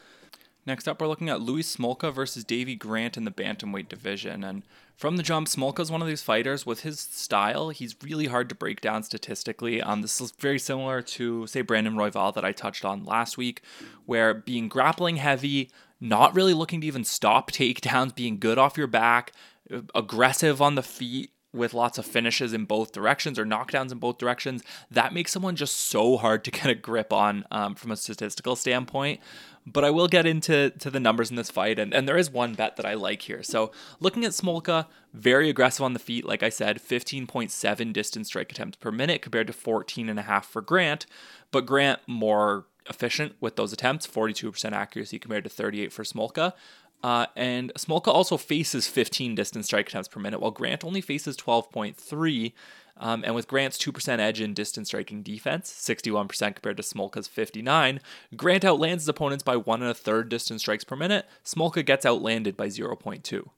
Next 0.68 0.86
up, 0.86 1.00
we're 1.00 1.08
looking 1.08 1.30
at 1.30 1.40
Louis 1.40 1.62
Smolka 1.62 2.12
versus 2.12 2.44
Davey 2.44 2.76
Grant 2.76 3.16
in 3.16 3.24
the 3.24 3.30
bantamweight 3.30 3.88
division. 3.88 4.44
And 4.44 4.64
from 4.96 5.16
the 5.16 5.22
jump, 5.22 5.48
Smolka 5.48 5.80
is 5.80 5.90
one 5.90 6.02
of 6.02 6.08
these 6.08 6.22
fighters 6.22 6.66
with 6.66 6.80
his 6.80 7.00
style. 7.00 7.70
He's 7.70 7.96
really 8.02 8.26
hard 8.26 8.50
to 8.50 8.54
break 8.54 8.82
down 8.82 9.02
statistically. 9.02 9.80
Um, 9.80 10.02
this 10.02 10.20
is 10.20 10.30
very 10.32 10.58
similar 10.58 11.00
to, 11.00 11.46
say, 11.46 11.62
Brandon 11.62 11.94
Royval 11.94 12.34
that 12.34 12.44
I 12.44 12.52
touched 12.52 12.84
on 12.84 13.06
last 13.06 13.38
week, 13.38 13.62
where 14.04 14.34
being 14.34 14.68
grappling 14.68 15.16
heavy, 15.16 15.70
not 16.02 16.34
really 16.34 16.52
looking 16.52 16.82
to 16.82 16.86
even 16.86 17.02
stop 17.04 17.50
takedowns, 17.52 18.14
being 18.14 18.38
good 18.38 18.58
off 18.58 18.76
your 18.76 18.88
back, 18.88 19.32
aggressive 19.94 20.60
on 20.62 20.74
the 20.74 20.82
feet 20.82 21.30
with 21.52 21.72
lots 21.72 21.96
of 21.96 22.04
finishes 22.04 22.52
in 22.52 22.66
both 22.66 22.92
directions 22.92 23.38
or 23.38 23.46
knockdowns 23.46 23.90
in 23.90 23.98
both 23.98 24.18
directions, 24.18 24.62
that 24.90 25.14
makes 25.14 25.32
someone 25.32 25.56
just 25.56 25.76
so 25.76 26.16
hard 26.16 26.44
to 26.44 26.50
get 26.50 26.66
a 26.66 26.74
grip 26.74 27.12
on 27.12 27.44
um, 27.50 27.74
from 27.74 27.90
a 27.90 27.96
statistical 27.96 28.56
standpoint. 28.56 29.20
But 29.66 29.84
I 29.84 29.90
will 29.90 30.08
get 30.08 30.26
into 30.26 30.70
to 30.70 30.90
the 30.90 31.00
numbers 31.00 31.30
in 31.30 31.36
this 31.36 31.50
fight, 31.50 31.78
and, 31.78 31.92
and 31.92 32.08
there 32.08 32.16
is 32.16 32.30
one 32.30 32.54
bet 32.54 32.76
that 32.76 32.86
I 32.86 32.94
like 32.94 33.22
here. 33.22 33.42
So 33.42 33.70
looking 34.00 34.24
at 34.24 34.32
Smolka, 34.32 34.86
very 35.12 35.50
aggressive 35.50 35.84
on 35.84 35.92
the 35.92 35.98
feet, 35.98 36.24
like 36.24 36.42
I 36.42 36.48
said, 36.48 36.80
15.7 36.80 37.92
distance 37.92 38.28
strike 38.28 38.50
attempts 38.50 38.78
per 38.78 38.90
minute 38.90 39.20
compared 39.20 39.46
to 39.48 39.52
14.5 39.52 40.44
for 40.44 40.62
Grant, 40.62 41.04
but 41.50 41.66
Grant 41.66 42.00
more 42.06 42.66
efficient 42.88 43.34
with 43.40 43.56
those 43.56 43.72
attempts, 43.72 44.06
42% 44.06 44.72
accuracy 44.72 45.18
compared 45.18 45.44
to 45.44 45.50
38 45.50 45.92
for 45.92 46.02
Smolka. 46.02 46.54
Uh, 47.02 47.26
and 47.36 47.72
Smolka 47.74 48.08
also 48.08 48.36
faces 48.36 48.88
15 48.88 49.34
distance 49.34 49.66
strike 49.66 49.88
attempts 49.88 50.08
per 50.08 50.20
minute, 50.20 50.40
while 50.40 50.50
Grant 50.50 50.84
only 50.84 51.00
faces 51.00 51.36
12.3. 51.36 52.52
Um, 53.00 53.22
and 53.24 53.34
with 53.34 53.46
Grant's 53.46 53.78
2% 53.78 54.18
edge 54.18 54.40
in 54.40 54.54
distance 54.54 54.88
striking 54.88 55.22
defense, 55.22 55.70
61% 55.72 56.56
compared 56.56 56.76
to 56.76 56.82
Smolka's 56.82 57.28
59, 57.28 58.00
Grant 58.36 58.64
outlands 58.64 59.04
his 59.04 59.08
opponents 59.08 59.44
by 59.44 59.56
one 59.56 59.82
and 59.82 59.90
a 59.90 59.94
third 59.94 60.28
distance 60.28 60.62
strikes 60.62 60.82
per 60.82 60.96
minute. 60.96 61.24
Smolka 61.44 61.86
gets 61.86 62.04
outlanded 62.04 62.56
by 62.56 62.66
0.2. 62.66 63.48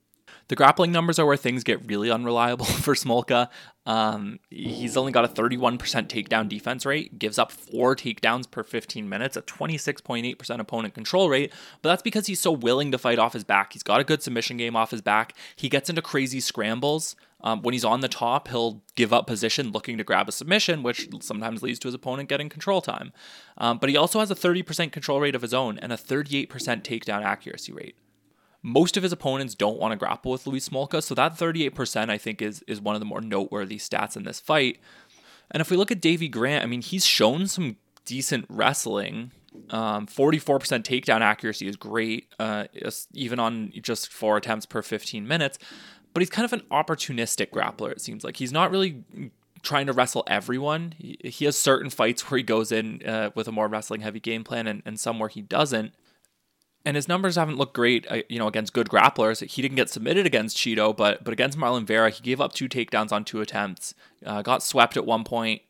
The 0.51 0.57
grappling 0.57 0.91
numbers 0.91 1.21
are 1.21 1.27
where 1.27 1.37
things 1.37 1.63
get 1.63 1.87
really 1.89 2.11
unreliable 2.11 2.65
for 2.83 2.95
Smolka. 2.95 3.49
Um, 3.87 4.41
he's 4.51 4.97
only 4.97 5.13
got 5.13 5.25
a 5.25 5.29
31% 5.29 5.79
takedown 5.79 6.49
defense 6.49 6.85
rate, 6.85 7.21
gives 7.21 7.39
up 7.39 7.53
four 7.53 7.95
takedowns 7.95 8.51
per 8.51 8.65
15 8.65 9.09
minutes, 9.09 9.37
a 9.37 9.43
26.8% 9.43 10.59
opponent 10.59 10.93
control 10.93 11.29
rate, 11.29 11.53
but 11.83 11.91
that's 11.91 12.03
because 12.03 12.27
he's 12.27 12.41
so 12.41 12.51
willing 12.51 12.91
to 12.91 12.99
fight 12.99 13.21
off 13.21 13.33
his 13.33 13.45
back. 13.45 13.75
He's 13.75 13.85
got 13.85 14.01
a 14.01 14.05
good 14.05 14.25
submission 14.25 14.57
game 14.57 14.75
off 14.75 14.91
his 14.91 15.01
back. 15.01 15.37
He 15.55 15.69
gets 15.69 15.89
into 15.89 16.03
crazy 16.03 16.41
scrambles. 16.41 17.15
Um, 17.43 17.63
when 17.63 17.73
he's 17.73 17.85
on 17.85 18.01
the 18.01 18.09
top, 18.09 18.49
he'll 18.49 18.83
give 18.97 19.13
up 19.13 19.29
position 19.29 19.71
looking 19.71 19.99
to 19.99 20.05
grab 20.05 20.29
a 20.29 20.33
submission, 20.33 20.83
which 20.83 21.09
sometimes 21.21 21.63
leads 21.63 21.79
to 21.79 21.87
his 21.87 21.95
opponent 21.95 22.29
getting 22.29 22.49
control 22.49 22.81
time. 22.81 23.13
Um, 23.57 23.79
but 23.79 23.89
he 23.89 23.97
also 23.97 24.19
has 24.19 24.33
a 24.33 24.35
30% 24.35 24.91
control 24.91 25.21
rate 25.21 25.37
of 25.37 25.43
his 25.43 25.55
own 25.55 25.79
and 25.79 25.93
a 25.93 25.97
38% 25.97 26.49
takedown 26.49 27.23
accuracy 27.23 27.73
rate. 27.73 27.95
Most 28.63 28.97
of 28.97 29.03
his 29.03 29.13
opponents 29.13 29.55
don't 29.55 29.79
want 29.79 29.93
to 29.93 29.97
grapple 29.97 30.33
with 30.33 30.47
Louis 30.47 30.69
Smolka, 30.69 31.03
so 31.03 31.15
that 31.15 31.37
38% 31.37 32.11
I 32.11 32.19
think 32.19 32.43
is 32.43 32.63
is 32.67 32.81
one 32.81 32.95
of 32.95 33.01
the 33.01 33.07
more 33.07 33.21
noteworthy 33.21 33.79
stats 33.79 34.17
in 34.17 34.25
this 34.25 34.41
fight. 34.41 34.79
And 35.51 35.61
if 35.61 35.71
we 35.71 35.77
look 35.77 35.91
at 35.91 36.01
Davey 36.01 36.29
Grant, 36.29 36.63
I 36.63 36.67
mean, 36.67 36.83
he's 36.83 37.05
shown 37.05 37.47
some 37.47 37.77
decent 38.05 38.47
wrestling. 38.49 39.33
Um, 39.71 40.07
44% 40.07 40.61
takedown 40.83 41.23
accuracy 41.23 41.67
is 41.67 41.77
great, 41.77 42.29
uh, 42.39 42.67
even 43.15 43.41
on 43.41 43.73
just 43.83 44.13
four 44.13 44.37
attempts 44.37 44.67
per 44.67 44.83
15 44.83 45.27
minutes. 45.27 45.59
But 46.13 46.21
he's 46.21 46.31
kind 46.31 46.45
of 46.45 46.53
an 46.53 46.63
opportunistic 46.71 47.51
grappler, 47.51 47.91
it 47.91 48.01
seems 48.01 48.25
like. 48.25 48.37
He's 48.37 48.53
not 48.53 48.71
really 48.71 49.05
trying 49.63 49.87
to 49.87 49.93
wrestle 49.93 50.25
everyone. 50.27 50.95
He, 50.99 51.19
he 51.23 51.45
has 51.45 51.57
certain 51.57 51.91
fights 51.91 52.31
where 52.31 52.39
he 52.39 52.45
goes 52.45 52.73
in 52.73 53.07
uh, 53.07 53.31
with 53.35 53.49
a 53.49 53.53
more 53.53 53.69
wrestling 53.69 54.01
heavy 54.01 54.21
game 54.21 54.45
plan 54.45 54.67
and, 54.67 54.83
and 54.85 54.99
some 54.99 55.19
where 55.19 55.29
he 55.29 55.43
doesn't. 55.43 55.93
And 56.85 56.97
his 56.97 57.09
numbers 57.09 57.37
haven't 57.37 57.59
looked 57.59 57.75
great, 57.75 58.07
uh, 58.11 58.23
you 58.29 58.39
know, 58.39 58.49
against 58.49 58.73
good 58.73 58.89
grapplers. 58.89 59.47
He 59.47 59.61
didn't 59.61 59.77
get 59.77 59.91
submitted 59.91 60.25
against 60.25 60.57
Chito, 60.57 60.97
but 60.97 61.23
but 61.25 61.33
against 61.33 61.59
Marlon 61.59 61.85
Vera, 61.85 62.11
he 62.11 62.23
gave 62.23 62.41
up 62.41 62.53
two 62.53 62.69
takedowns 62.69 63.13
on 63.13 63.25
two 63.25 63.41
attempts. 63.41 63.95
Uh, 64.25 64.41
got 64.41 64.63
swept 64.63 64.97
at 64.97 65.05
one 65.05 65.25
point, 65.25 65.61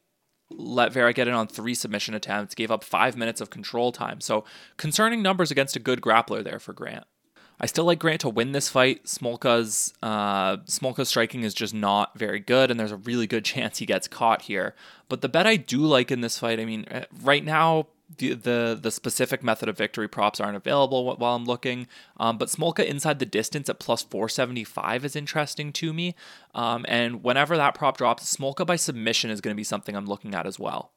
let 0.51 0.93
Vera 0.93 1.13
get 1.13 1.29
in 1.29 1.35
on 1.35 1.47
three 1.47 1.75
submission 1.75 2.15
attempts, 2.15 2.55
gave 2.55 2.71
up 2.71 2.85
five 2.85 3.17
minutes 3.17 3.41
of 3.41 3.51
control 3.51 3.93
time. 3.93 4.21
So 4.21 4.45
concerning 4.77 5.23
numbers 5.23 5.51
against 5.51 5.77
a 5.77 5.81
good 5.81 6.01
grappler 6.01 6.45
there 6.45 6.59
for 6.59 6.73
Grant. 6.73 7.05
I 7.63 7.67
still 7.67 7.85
like 7.85 7.99
Grant 7.99 8.23
to 8.23 8.31
win 8.31 8.53
this 8.53 8.71
fight. 8.71 9.05
Smolka's 9.05 9.93
uh, 10.03 10.59
Smolka's 10.59 11.11
striking 11.11 11.43
is 11.43 11.53
just 11.53 11.75
not 11.75 12.19
very 12.19 12.41
good, 12.41 12.71
and 12.71 12.81
there's 12.81 12.93
a 12.93 12.97
really 12.97 13.27
good 13.27 13.45
chance 13.45 13.79
he 13.79 13.87
gets 13.87 14.09
caught 14.09 14.43
here. 14.43 14.75
But 15.09 15.21
the 15.21 15.29
bet 15.29 15.47
I 15.47 15.57
do 15.57 15.81
like 15.81 16.11
in 16.11 16.23
this 16.23 16.39
fight, 16.39 16.59
I 16.59 16.65
mean, 16.65 16.87
uh, 16.91 17.05
right 17.23 17.45
now 17.45 17.89
the, 18.19 18.35
the 18.35 18.79
the 18.81 18.91
specific 18.91 19.43
method 19.43 19.69
of 19.69 19.77
victory 19.77 20.09
props 20.09 20.41
aren't 20.41 20.57
available 20.57 21.17
while 21.17 21.37
I'm 21.37 21.45
looking. 21.45 21.87
Um, 22.17 22.39
but 22.39 22.49
Smolka 22.49 22.85
inside 22.85 23.19
the 23.19 23.27
distance 23.27 23.69
at 23.69 23.79
plus 23.79 24.03
475 24.03 25.05
is 25.05 25.17
interesting 25.17 25.73
to 25.75 25.93
me. 25.93 26.15
Um, 26.55 26.85
and 26.89 27.23
whenever 27.23 27.57
that 27.57 27.75
prop 27.75 27.97
drops, 27.97 28.35
Smolka 28.35 28.67
by 28.67 28.77
submission 28.77 29.31
is 29.31 29.41
going 29.41 29.55
to 29.55 29.59
be 29.59 29.65
something 29.65 29.97
I'm 29.97 30.07
looking 30.07 30.35
at 30.35 30.47
as 30.47 30.59
well. 30.59 30.93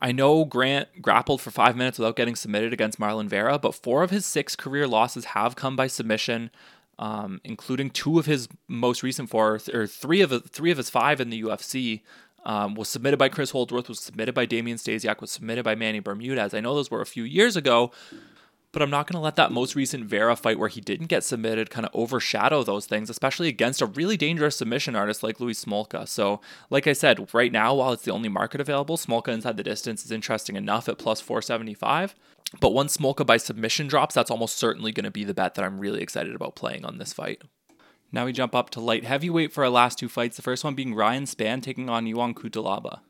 I 0.00 0.12
know 0.12 0.44
Grant 0.44 1.00
grappled 1.00 1.40
for 1.40 1.50
five 1.50 1.76
minutes 1.76 1.98
without 1.98 2.16
getting 2.16 2.36
submitted 2.36 2.72
against 2.72 3.00
Marlon 3.00 3.28
Vera, 3.28 3.58
but 3.58 3.74
four 3.74 4.02
of 4.02 4.10
his 4.10 4.26
six 4.26 4.54
career 4.54 4.86
losses 4.86 5.26
have 5.26 5.56
come 5.56 5.74
by 5.74 5.86
submission, 5.86 6.50
um, 6.98 7.40
including 7.44 7.88
two 7.88 8.18
of 8.18 8.26
his 8.26 8.46
most 8.68 9.02
recent 9.02 9.30
four, 9.30 9.58
or 9.72 9.86
three 9.86 10.20
of 10.20 10.50
three 10.50 10.70
of 10.70 10.76
his 10.76 10.90
five 10.90 11.20
in 11.20 11.30
the 11.30 11.42
UFC 11.42 12.02
um, 12.46 12.74
was 12.76 12.88
submitted 12.88 13.18
by 13.18 13.28
Chris 13.28 13.50
Holdsworth, 13.50 13.88
was 13.88 14.00
submitted 14.00 14.34
by 14.34 14.46
Damian 14.46 14.78
Stasiak, 14.78 15.20
was 15.20 15.32
submitted 15.32 15.64
by 15.64 15.74
Manny 15.74 15.98
Bermudez. 15.98 16.54
I 16.54 16.60
know 16.60 16.74
those 16.74 16.90
were 16.90 17.02
a 17.02 17.06
few 17.06 17.24
years 17.24 17.56
ago, 17.56 17.90
but 18.70 18.82
I'm 18.82 18.90
not 18.90 19.06
going 19.06 19.18
to 19.18 19.24
let 19.24 19.34
that 19.36 19.50
most 19.50 19.74
recent 19.74 20.04
Vera 20.04 20.36
fight 20.36 20.58
where 20.58 20.68
he 20.68 20.80
didn't 20.80 21.08
get 21.08 21.24
submitted 21.24 21.70
kind 21.70 21.84
of 21.84 21.90
overshadow 21.92 22.62
those 22.62 22.86
things, 22.86 23.10
especially 23.10 23.48
against 23.48 23.82
a 23.82 23.86
really 23.86 24.16
dangerous 24.16 24.56
submission 24.56 24.94
artist 24.94 25.24
like 25.24 25.40
Louis 25.40 25.54
Smolka. 25.54 26.06
So, 26.06 26.40
like 26.70 26.86
I 26.86 26.92
said, 26.92 27.34
right 27.34 27.50
now, 27.50 27.74
while 27.74 27.92
it's 27.92 28.04
the 28.04 28.12
only 28.12 28.28
market 28.28 28.60
available, 28.60 28.96
Smolka 28.96 29.28
inside 29.28 29.56
the 29.56 29.64
distance 29.64 30.04
is 30.04 30.12
interesting 30.12 30.54
enough 30.54 30.88
at 30.88 30.98
plus 30.98 31.20
475. 31.20 32.14
But 32.60 32.74
once 32.74 32.96
Smolka 32.96 33.26
by 33.26 33.38
submission 33.38 33.88
drops, 33.88 34.14
that's 34.14 34.30
almost 34.30 34.56
certainly 34.56 34.92
going 34.92 35.04
to 35.04 35.10
be 35.10 35.24
the 35.24 35.34
bet 35.34 35.54
that 35.54 35.64
I'm 35.64 35.80
really 35.80 36.00
excited 36.00 36.36
about 36.36 36.54
playing 36.54 36.84
on 36.84 36.98
this 36.98 37.12
fight. 37.12 37.42
Now 38.12 38.24
we 38.24 38.32
jump 38.32 38.54
up 38.54 38.70
to 38.70 38.80
light 38.80 39.04
heavyweight 39.04 39.52
for 39.52 39.64
our 39.64 39.70
last 39.70 39.98
two 39.98 40.08
fights, 40.08 40.36
the 40.36 40.42
first 40.42 40.64
one 40.64 40.74
being 40.74 40.94
Ryan 40.94 41.24
Spann 41.24 41.62
taking 41.62 41.88
on 41.88 42.06
Ion 42.06 42.34
Cutelaba. 42.34 43.00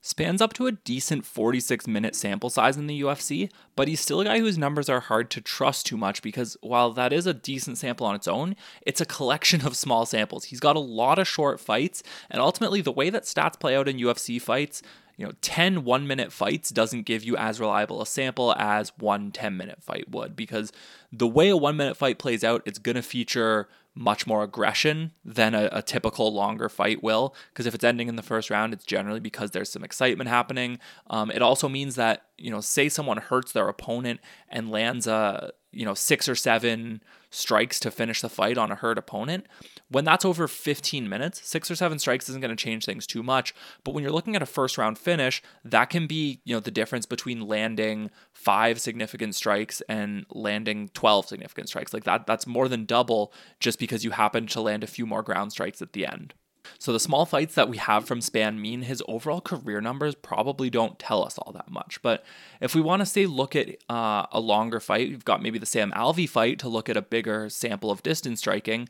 Spann's 0.00 0.40
up 0.40 0.52
to 0.54 0.66
a 0.66 0.72
decent 0.72 1.26
46 1.26 1.86
minute 1.88 2.14
sample 2.14 2.50
size 2.50 2.76
in 2.76 2.86
the 2.86 3.02
UFC, 3.02 3.50
but 3.74 3.88
he's 3.88 4.00
still 4.00 4.20
a 4.20 4.24
guy 4.24 4.38
whose 4.38 4.56
numbers 4.56 4.88
are 4.88 5.00
hard 5.00 5.28
to 5.30 5.40
trust 5.40 5.86
too 5.86 5.96
much 5.96 6.22
because 6.22 6.56
while 6.62 6.92
that 6.92 7.12
is 7.12 7.26
a 7.26 7.34
decent 7.34 7.78
sample 7.78 8.06
on 8.06 8.14
its 8.14 8.28
own, 8.28 8.54
it's 8.82 9.00
a 9.00 9.06
collection 9.06 9.66
of 9.66 9.76
small 9.76 10.06
samples. 10.06 10.44
He's 10.44 10.60
got 10.60 10.76
a 10.76 10.80
lot 10.80 11.18
of 11.18 11.26
short 11.26 11.58
fights, 11.58 12.02
and 12.30 12.40
ultimately, 12.40 12.80
the 12.80 12.92
way 12.92 13.10
that 13.10 13.24
stats 13.24 13.58
play 13.58 13.76
out 13.76 13.88
in 13.88 13.98
UFC 13.98 14.40
fights, 14.40 14.82
you 15.16 15.26
know 15.26 15.32
10 15.42 15.84
one 15.84 16.06
minute 16.06 16.32
fights 16.32 16.70
doesn't 16.70 17.02
give 17.02 17.24
you 17.24 17.36
as 17.36 17.58
reliable 17.58 18.00
a 18.00 18.06
sample 18.06 18.54
as 18.56 18.92
one 18.98 19.32
10 19.32 19.56
minute 19.56 19.82
fight 19.82 20.08
would 20.08 20.36
because 20.36 20.72
the 21.12 21.26
way 21.26 21.48
a 21.48 21.56
one 21.56 21.76
minute 21.76 21.96
fight 21.96 22.18
plays 22.18 22.44
out 22.44 22.62
it's 22.64 22.78
going 22.78 22.94
to 22.94 23.02
feature 23.02 23.68
much 23.98 24.28
more 24.28 24.44
aggression 24.44 25.10
than 25.24 25.56
a, 25.56 25.68
a 25.72 25.82
typical 25.82 26.32
longer 26.32 26.68
fight 26.68 27.02
will. 27.02 27.34
Because 27.52 27.66
if 27.66 27.74
it's 27.74 27.82
ending 27.82 28.08
in 28.08 28.14
the 28.14 28.22
first 28.22 28.48
round 28.48 28.72
it's 28.72 28.84
generally 28.84 29.18
because 29.18 29.50
there's 29.50 29.70
some 29.70 29.82
excitement 29.82 30.30
happening. 30.30 30.78
Um, 31.08 31.32
it 31.32 31.42
also 31.42 31.68
means 31.68 31.96
that 31.96 32.26
you 32.38 32.50
know 32.50 32.60
say 32.60 32.88
someone 32.88 33.16
hurts 33.16 33.50
their 33.50 33.68
opponent 33.68 34.20
and 34.48 34.70
lands 34.70 35.08
a 35.08 35.50
you 35.72 35.84
know 35.84 35.94
six 35.94 36.28
or 36.28 36.36
seven 36.36 37.02
strikes 37.30 37.80
to 37.80 37.90
finish 37.90 38.20
the 38.20 38.28
fight 38.28 38.56
on 38.56 38.70
a 38.70 38.76
hurt 38.76 38.98
opponent 38.98 39.46
when 39.90 40.04
that's 40.04 40.24
over 40.24 40.46
15 40.46 41.08
minutes, 41.08 41.40
six 41.46 41.70
or 41.70 41.76
seven 41.76 41.98
strikes 41.98 42.28
isn't 42.28 42.40
going 42.40 42.54
to 42.54 42.62
change 42.62 42.84
things 42.84 43.06
too 43.06 43.22
much. 43.22 43.54
But 43.84 43.94
when 43.94 44.02
you're 44.02 44.12
looking 44.12 44.36
at 44.36 44.42
a 44.42 44.46
first 44.46 44.76
round 44.76 44.98
finish, 44.98 45.42
that 45.64 45.86
can 45.86 46.06
be, 46.06 46.40
you 46.44 46.54
know, 46.54 46.60
the 46.60 46.70
difference 46.70 47.06
between 47.06 47.46
landing 47.46 48.10
five 48.32 48.80
significant 48.80 49.34
strikes 49.34 49.80
and 49.88 50.26
landing 50.30 50.90
12 50.94 51.26
significant 51.28 51.68
strikes. 51.68 51.94
Like 51.94 52.04
that, 52.04 52.26
that's 52.26 52.46
more 52.46 52.68
than 52.68 52.84
double 52.84 53.32
just 53.60 53.78
because 53.78 54.04
you 54.04 54.10
happen 54.10 54.46
to 54.48 54.60
land 54.60 54.84
a 54.84 54.88
few 54.88 55.06
more 55.06 55.22
ground 55.22 55.52
strikes 55.52 55.80
at 55.80 55.92
the 55.92 56.06
end. 56.06 56.34
So 56.78 56.92
the 56.92 57.00
small 57.00 57.24
fights 57.24 57.54
that 57.54 57.68
we 57.68 57.78
have 57.78 58.04
from 58.04 58.20
Spann 58.20 58.58
mean 58.58 58.82
his 58.82 59.02
overall 59.08 59.40
career 59.40 59.80
numbers 59.80 60.14
probably 60.14 60.68
don't 60.68 60.98
tell 60.98 61.24
us 61.24 61.38
all 61.38 61.52
that 61.52 61.70
much. 61.70 62.02
But 62.02 62.24
if 62.60 62.74
we 62.74 62.80
want 62.82 63.00
to 63.00 63.06
say 63.06 63.24
look 63.24 63.56
at 63.56 63.76
uh, 63.88 64.26
a 64.30 64.40
longer 64.40 64.80
fight, 64.80 65.08
we've 65.08 65.24
got 65.24 65.42
maybe 65.42 65.58
the 65.58 65.66
Sam 65.66 65.92
Alvey 65.92 66.28
fight 66.28 66.58
to 66.58 66.68
look 66.68 66.90
at 66.90 66.96
a 66.96 67.02
bigger 67.02 67.48
sample 67.48 67.90
of 67.90 68.02
distance 68.02 68.40
striking 68.40 68.88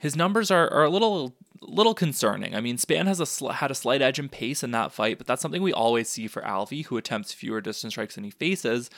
his 0.00 0.16
numbers 0.16 0.50
are, 0.50 0.68
are 0.72 0.84
a 0.84 0.90
little 0.90 1.36
little 1.62 1.92
concerning. 1.92 2.54
I 2.54 2.60
mean, 2.62 2.78
Spann 2.78 3.06
has 3.06 3.20
a 3.20 3.26
sl- 3.26 3.50
had 3.50 3.70
a 3.70 3.74
slight 3.74 4.00
edge 4.00 4.18
in 4.18 4.30
pace 4.30 4.62
in 4.62 4.70
that 4.70 4.92
fight, 4.92 5.18
but 5.18 5.26
that's 5.26 5.42
something 5.42 5.62
we 5.62 5.74
always 5.74 6.08
see 6.08 6.26
for 6.26 6.40
Alvey, 6.40 6.86
who 6.86 6.96
attempts 6.96 7.34
fewer 7.34 7.60
distance 7.60 7.92
strikes 7.92 8.14
than 8.14 8.24
he 8.24 8.30
faces. 8.30 8.88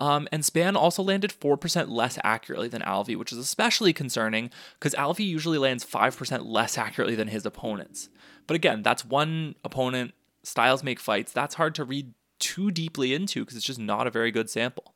Um, 0.00 0.26
and 0.32 0.42
Spann 0.42 0.74
also 0.74 1.02
landed 1.02 1.32
4% 1.32 1.88
less 1.88 2.18
accurately 2.24 2.66
than 2.66 2.82
Alvey, 2.82 3.16
which 3.16 3.32
is 3.32 3.38
especially 3.38 3.92
concerning 3.92 4.50
because 4.78 4.94
Alvey 4.94 5.26
usually 5.26 5.58
lands 5.58 5.84
5% 5.84 6.44
less 6.44 6.76
accurately 6.76 7.14
than 7.14 7.28
his 7.28 7.46
opponents. 7.46 8.08
But 8.48 8.56
again, 8.56 8.82
that's 8.82 9.04
one 9.04 9.54
opponent. 9.62 10.12
Styles 10.42 10.82
make 10.82 10.98
fights. 10.98 11.32
That's 11.32 11.54
hard 11.54 11.76
to 11.76 11.84
read 11.84 12.14
too 12.40 12.72
deeply 12.72 13.14
into 13.14 13.42
because 13.44 13.56
it's 13.56 13.66
just 13.66 13.78
not 13.78 14.08
a 14.08 14.10
very 14.10 14.32
good 14.32 14.50
sample. 14.50 14.94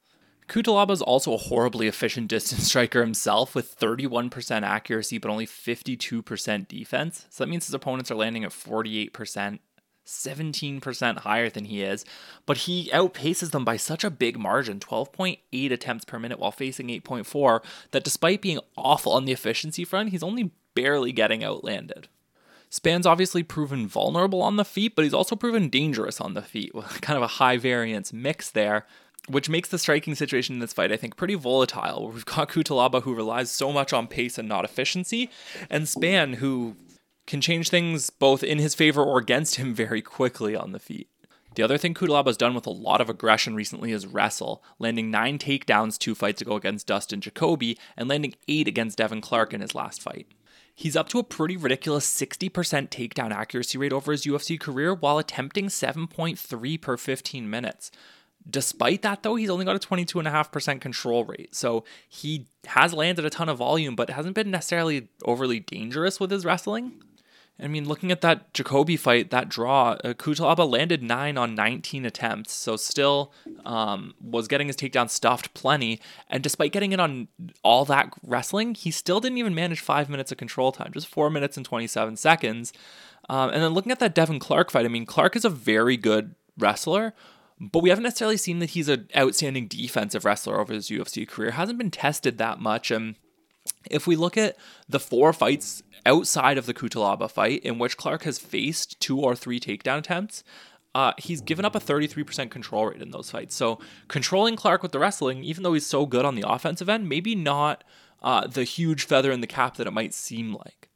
Cutelaba 0.48 0.90
is 0.90 1.02
also 1.02 1.32
a 1.34 1.38
horribly 1.38 1.86
efficient 1.86 2.28
distance 2.28 2.64
striker 2.64 3.00
himself 3.00 3.54
with 3.54 3.78
31% 3.78 4.62
accuracy 4.62 5.18
but 5.18 5.30
only 5.30 5.46
52% 5.46 6.68
defense. 6.68 7.26
So 7.30 7.44
that 7.44 7.50
means 7.50 7.66
his 7.66 7.74
opponents 7.74 8.10
are 8.10 8.16
landing 8.16 8.44
at 8.44 8.50
48%, 8.50 9.58
17% 10.06 11.18
higher 11.18 11.50
than 11.50 11.64
he 11.66 11.82
is, 11.82 12.04
but 12.44 12.58
he 12.58 12.90
outpaces 12.92 13.50
them 13.50 13.64
by 13.64 13.76
such 13.76 14.04
a 14.04 14.10
big 14.10 14.38
margin 14.38 14.80
12.8 14.80 15.72
attempts 15.72 16.04
per 16.04 16.18
minute 16.18 16.38
while 16.38 16.52
facing 16.52 16.88
8.4 16.88 17.62
that 17.92 18.04
despite 18.04 18.42
being 18.42 18.60
awful 18.76 19.12
on 19.12 19.24
the 19.24 19.32
efficiency 19.32 19.84
front, 19.84 20.10
he's 20.10 20.22
only 20.22 20.50
barely 20.74 21.12
getting 21.12 21.44
outlanded. 21.44 22.08
Spann's 22.72 23.06
obviously 23.06 23.42
proven 23.42 23.86
vulnerable 23.86 24.40
on 24.40 24.56
the 24.56 24.64
feet, 24.64 24.96
but 24.96 25.04
he's 25.04 25.12
also 25.12 25.36
proven 25.36 25.68
dangerous 25.68 26.22
on 26.22 26.32
the 26.32 26.40
feet. 26.40 26.74
With 26.74 27.00
kind 27.02 27.18
of 27.18 27.22
a 27.22 27.26
high 27.26 27.58
variance 27.58 28.14
mix 28.14 28.50
there 28.50 28.86
which 29.28 29.48
makes 29.48 29.68
the 29.68 29.78
striking 29.78 30.14
situation 30.14 30.54
in 30.56 30.60
this 30.60 30.72
fight, 30.72 30.92
I 30.92 30.96
think, 30.96 31.16
pretty 31.16 31.34
volatile. 31.34 32.10
We've 32.12 32.24
got 32.24 32.48
Cutelaba, 32.50 33.02
who 33.02 33.14
relies 33.14 33.50
so 33.50 33.72
much 33.72 33.92
on 33.92 34.08
pace 34.08 34.38
and 34.38 34.48
not 34.48 34.64
efficiency, 34.64 35.30
and 35.70 35.84
Spann, 35.84 36.36
who 36.36 36.76
can 37.26 37.40
change 37.40 37.68
things 37.68 38.10
both 38.10 38.42
in 38.42 38.58
his 38.58 38.74
favor 38.74 39.02
or 39.02 39.18
against 39.18 39.56
him 39.56 39.74
very 39.84 40.02
quickly 40.02 40.56
on 40.56 40.72
the 40.72 40.80
feet. 40.80 41.08
The 41.54 41.62
other 41.62 41.76
thing 41.76 41.92
Cutelaba's 41.92 42.38
done 42.38 42.54
with 42.54 42.66
a 42.66 42.70
lot 42.70 43.02
of 43.02 43.10
aggression 43.10 43.54
recently 43.54 43.92
is 43.92 44.06
wrestle, 44.06 44.62
landing 44.78 45.10
nine 45.10 45.38
takedowns 45.38 45.98
two 45.98 46.14
fights 46.14 46.40
ago 46.40 46.56
against 46.56 46.86
Dustin 46.86 47.20
Jacoby 47.20 47.78
and 47.94 48.08
landing 48.08 48.34
eight 48.48 48.66
against 48.66 48.96
Devin 48.96 49.20
Clark 49.20 49.52
in 49.52 49.60
his 49.60 49.74
last 49.74 50.00
fight. 50.00 50.26
He's 50.74 50.96
up 50.96 51.10
to 51.10 51.18
a 51.18 51.24
pretty 51.24 51.58
ridiculous 51.58 52.06
60% 52.10 52.50
takedown 52.88 53.32
accuracy 53.32 53.76
rate 53.76 53.92
over 53.92 54.12
his 54.12 54.24
UFC 54.24 54.58
career 54.58 54.94
while 54.94 55.18
attempting 55.18 55.66
7.3 55.66 56.80
per 56.80 56.96
15 56.96 57.50
minutes. 57.50 57.90
Despite 58.48 59.02
that, 59.02 59.22
though, 59.22 59.36
he's 59.36 59.50
only 59.50 59.64
got 59.64 59.76
a 59.76 59.88
22.5% 59.88 60.80
control 60.80 61.24
rate. 61.24 61.54
So 61.54 61.84
he 62.08 62.46
has 62.66 62.92
landed 62.92 63.24
a 63.24 63.30
ton 63.30 63.48
of 63.48 63.58
volume, 63.58 63.94
but 63.94 64.10
hasn't 64.10 64.34
been 64.34 64.50
necessarily 64.50 65.08
overly 65.24 65.60
dangerous 65.60 66.18
with 66.18 66.30
his 66.30 66.44
wrestling. 66.44 67.02
I 67.60 67.68
mean, 67.68 67.86
looking 67.86 68.10
at 68.10 68.22
that 68.22 68.52
Jacoby 68.54 68.96
fight, 68.96 69.30
that 69.30 69.48
draw, 69.48 69.90
uh, 70.02 70.14
Cutelaba 70.14 70.68
landed 70.68 71.02
9 71.02 71.38
on 71.38 71.54
19 71.54 72.04
attempts, 72.04 72.52
so 72.52 72.76
still 72.76 73.32
um, 73.64 74.14
was 74.20 74.48
getting 74.48 74.66
his 74.66 74.76
takedown 74.76 75.08
stuffed 75.08 75.54
plenty. 75.54 76.00
And 76.28 76.42
despite 76.42 76.72
getting 76.72 76.92
it 76.92 76.98
on 76.98 77.28
all 77.62 77.84
that 77.84 78.12
wrestling, 78.26 78.74
he 78.74 78.90
still 78.90 79.20
didn't 79.20 79.38
even 79.38 79.54
manage 79.54 79.80
5 79.80 80.08
minutes 80.08 80.32
of 80.32 80.38
control 80.38 80.72
time, 80.72 80.92
just 80.92 81.06
4 81.06 81.30
minutes 81.30 81.56
and 81.56 81.64
27 81.64 82.16
seconds. 82.16 82.72
Um, 83.28 83.50
and 83.50 83.62
then 83.62 83.74
looking 83.74 83.92
at 83.92 84.00
that 84.00 84.14
Devin 84.14 84.40
Clark 84.40 84.70
fight, 84.70 84.84
I 84.84 84.88
mean, 84.88 85.06
Clark 85.06 85.36
is 85.36 85.44
a 85.44 85.50
very 85.50 85.96
good 85.96 86.34
wrestler, 86.58 87.14
but 87.70 87.78
we 87.78 87.90
haven't 87.90 88.02
necessarily 88.02 88.36
seen 88.36 88.58
that 88.58 88.70
he's 88.70 88.88
an 88.88 89.08
outstanding 89.16 89.68
defensive 89.68 90.24
wrestler 90.24 90.58
over 90.58 90.72
his 90.72 90.88
UFC 90.88 91.28
career. 91.28 91.52
Hasn't 91.52 91.78
been 91.78 91.92
tested 91.92 92.38
that 92.38 92.58
much. 92.58 92.90
And 92.90 93.14
if 93.88 94.04
we 94.04 94.16
look 94.16 94.36
at 94.36 94.56
the 94.88 94.98
four 94.98 95.32
fights 95.32 95.82
outside 96.04 96.58
of 96.58 96.66
the 96.66 96.74
Cutelaba 96.74 97.30
fight 97.30 97.62
in 97.62 97.78
which 97.78 97.96
Clark 97.96 98.24
has 98.24 98.38
faced 98.38 98.98
two 98.98 99.20
or 99.20 99.36
three 99.36 99.60
takedown 99.60 99.98
attempts, 99.98 100.42
uh, 100.92 101.12
he's 101.18 101.40
given 101.40 101.64
up 101.64 101.76
a 101.76 101.80
33% 101.80 102.50
control 102.50 102.86
rate 102.86 103.00
in 103.00 103.12
those 103.12 103.30
fights. 103.30 103.54
So 103.54 103.78
controlling 104.08 104.56
Clark 104.56 104.82
with 104.82 104.90
the 104.90 104.98
wrestling, 104.98 105.44
even 105.44 105.62
though 105.62 105.72
he's 105.72 105.86
so 105.86 106.04
good 106.04 106.24
on 106.24 106.34
the 106.34 106.44
offensive 106.46 106.88
end, 106.88 107.08
maybe 107.08 107.36
not 107.36 107.84
uh, 108.22 108.48
the 108.48 108.64
huge 108.64 109.04
feather 109.04 109.30
in 109.30 109.40
the 109.40 109.46
cap 109.46 109.76
that 109.76 109.86
it 109.86 109.92
might 109.92 110.14
seem 110.14 110.52
like. 110.52 110.88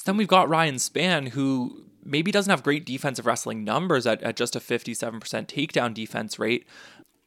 So 0.00 0.04
then 0.10 0.16
we've 0.16 0.26
got 0.26 0.48
Ryan 0.48 0.76
Spann, 0.76 1.28
who 1.28 1.84
maybe 2.02 2.32
doesn't 2.32 2.50
have 2.50 2.62
great 2.62 2.86
defensive 2.86 3.26
wrestling 3.26 3.64
numbers 3.64 4.06
at, 4.06 4.22
at 4.22 4.34
just 4.34 4.56
a 4.56 4.58
57% 4.58 5.20
takedown 5.20 5.92
defense 5.92 6.38
rate, 6.38 6.66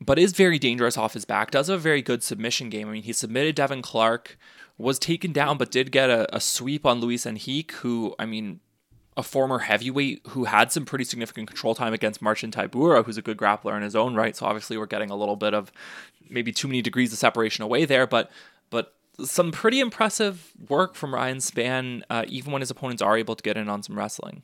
but 0.01 0.17
is 0.17 0.33
very 0.33 0.57
dangerous 0.57 0.97
off 0.97 1.13
his 1.13 1.23
back. 1.23 1.51
Does 1.51 1.67
have 1.67 1.77
a 1.77 1.79
very 1.79 2.01
good 2.01 2.23
submission 2.23 2.71
game. 2.71 2.89
I 2.89 2.93
mean, 2.93 3.03
he 3.03 3.13
submitted 3.13 3.53
Devin 3.53 3.83
Clark, 3.83 4.39
was 4.79 4.97
taken 4.97 5.31
down, 5.31 5.59
but 5.59 5.69
did 5.69 5.91
get 5.91 6.09
a, 6.09 6.35
a 6.35 6.39
sweep 6.39 6.83
on 6.83 6.99
Luis 6.99 7.27
Henrique, 7.27 7.73
who, 7.73 8.15
I 8.17 8.25
mean, 8.25 8.59
a 9.15 9.21
former 9.21 9.59
heavyweight 9.59 10.21
who 10.29 10.45
had 10.45 10.71
some 10.71 10.83
pretty 10.83 11.05
significant 11.05 11.49
control 11.49 11.75
time 11.75 11.93
against 11.93 12.23
Marcin 12.23 12.49
Tybura, 12.49 13.05
who's 13.05 13.19
a 13.19 13.21
good 13.21 13.37
grappler 13.37 13.77
in 13.77 13.83
his 13.83 13.95
own 13.95 14.15
right. 14.15 14.35
So 14.35 14.47
obviously 14.47 14.79
we're 14.79 14.87
getting 14.87 15.11
a 15.11 15.15
little 15.15 15.35
bit 15.35 15.53
of 15.53 15.71
maybe 16.27 16.51
too 16.51 16.67
many 16.67 16.81
degrees 16.81 17.13
of 17.13 17.19
separation 17.19 17.63
away 17.63 17.85
there, 17.85 18.07
but 18.07 18.31
but 18.71 18.95
some 19.21 19.51
pretty 19.51 19.79
impressive 19.79 20.53
work 20.69 20.95
from 20.95 21.13
Ryan 21.13 21.37
Spann, 21.37 22.03
uh, 22.09 22.25
even 22.27 22.51
when 22.51 22.61
his 22.61 22.71
opponents 22.71 23.01
are 23.01 23.17
able 23.17 23.35
to 23.35 23.43
get 23.43 23.57
in 23.57 23.69
on 23.69 23.83
some 23.83 23.97
wrestling. 23.97 24.43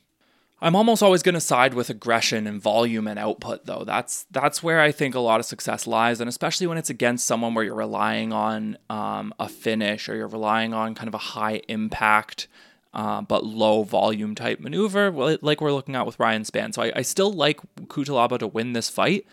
I'm 0.62 0.76
almost 0.76 1.02
always 1.02 1.22
going 1.22 1.34
to 1.34 1.40
side 1.40 1.72
with 1.72 1.88
aggression 1.88 2.46
and 2.46 2.60
volume 2.60 3.06
and 3.06 3.18
output, 3.18 3.64
though. 3.64 3.82
That's 3.84 4.26
that's 4.30 4.62
where 4.62 4.80
I 4.80 4.92
think 4.92 5.14
a 5.14 5.20
lot 5.20 5.40
of 5.40 5.46
success 5.46 5.86
lies, 5.86 6.20
and 6.20 6.28
especially 6.28 6.66
when 6.66 6.76
it's 6.76 6.90
against 6.90 7.26
someone 7.26 7.54
where 7.54 7.64
you're 7.64 7.74
relying 7.74 8.32
on 8.32 8.76
um, 8.90 9.32
a 9.40 9.48
finish 9.48 10.08
or 10.08 10.16
you're 10.16 10.28
relying 10.28 10.74
on 10.74 10.94
kind 10.94 11.08
of 11.08 11.14
a 11.14 11.18
high 11.18 11.62
impact 11.68 12.46
uh, 12.92 13.20
but 13.22 13.44
low 13.44 13.84
volume 13.84 14.34
type 14.34 14.58
maneuver, 14.58 15.10
like 15.42 15.60
we're 15.60 15.72
looking 15.72 15.94
at 15.94 16.06
with 16.06 16.18
Ryan 16.18 16.42
Spann. 16.42 16.74
So 16.74 16.82
I, 16.82 16.92
I 16.96 17.02
still 17.02 17.32
like 17.32 17.60
Cutelaba 17.86 18.38
to 18.40 18.48
win 18.48 18.72
this 18.72 18.88
fight. 18.88 19.26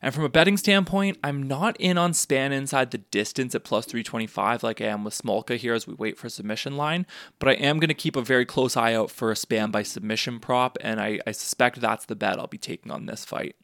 And 0.00 0.14
from 0.14 0.24
a 0.24 0.28
betting 0.28 0.56
standpoint, 0.56 1.18
I'm 1.24 1.42
not 1.42 1.76
in 1.80 1.98
on 1.98 2.12
Spann 2.12 2.52
inside 2.52 2.92
the 2.92 2.98
distance 2.98 3.54
at 3.54 3.64
plus 3.64 3.84
325 3.86 4.62
like 4.62 4.80
I 4.80 4.86
am 4.86 5.02
with 5.02 5.20
Smolka 5.20 5.56
here 5.56 5.74
as 5.74 5.88
we 5.88 5.94
wait 5.94 6.18
for 6.18 6.28
submission 6.28 6.76
line. 6.76 7.04
But 7.40 7.48
I 7.48 7.52
am 7.54 7.80
going 7.80 7.88
to 7.88 7.94
keep 7.94 8.14
a 8.14 8.22
very 8.22 8.46
close 8.46 8.76
eye 8.76 8.94
out 8.94 9.10
for 9.10 9.32
a 9.32 9.34
Spann 9.34 9.72
by 9.72 9.82
submission 9.82 10.38
prop, 10.38 10.78
and 10.80 11.00
I, 11.00 11.18
I 11.26 11.32
suspect 11.32 11.80
that's 11.80 12.04
the 12.04 12.16
bet 12.16 12.38
I'll 12.38 12.46
be 12.46 12.58
taking 12.58 12.92
on 12.92 13.06
this 13.06 13.24
fight. 13.24 13.56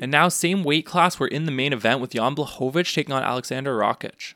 And 0.00 0.10
now, 0.10 0.28
same 0.28 0.64
weight 0.64 0.86
class, 0.86 1.20
we're 1.20 1.28
in 1.28 1.44
the 1.44 1.52
main 1.52 1.72
event 1.72 2.00
with 2.00 2.10
Jan 2.10 2.34
Blachowicz 2.34 2.92
taking 2.92 3.14
on 3.14 3.22
Alexander 3.22 3.78
Rakic. 3.78 4.34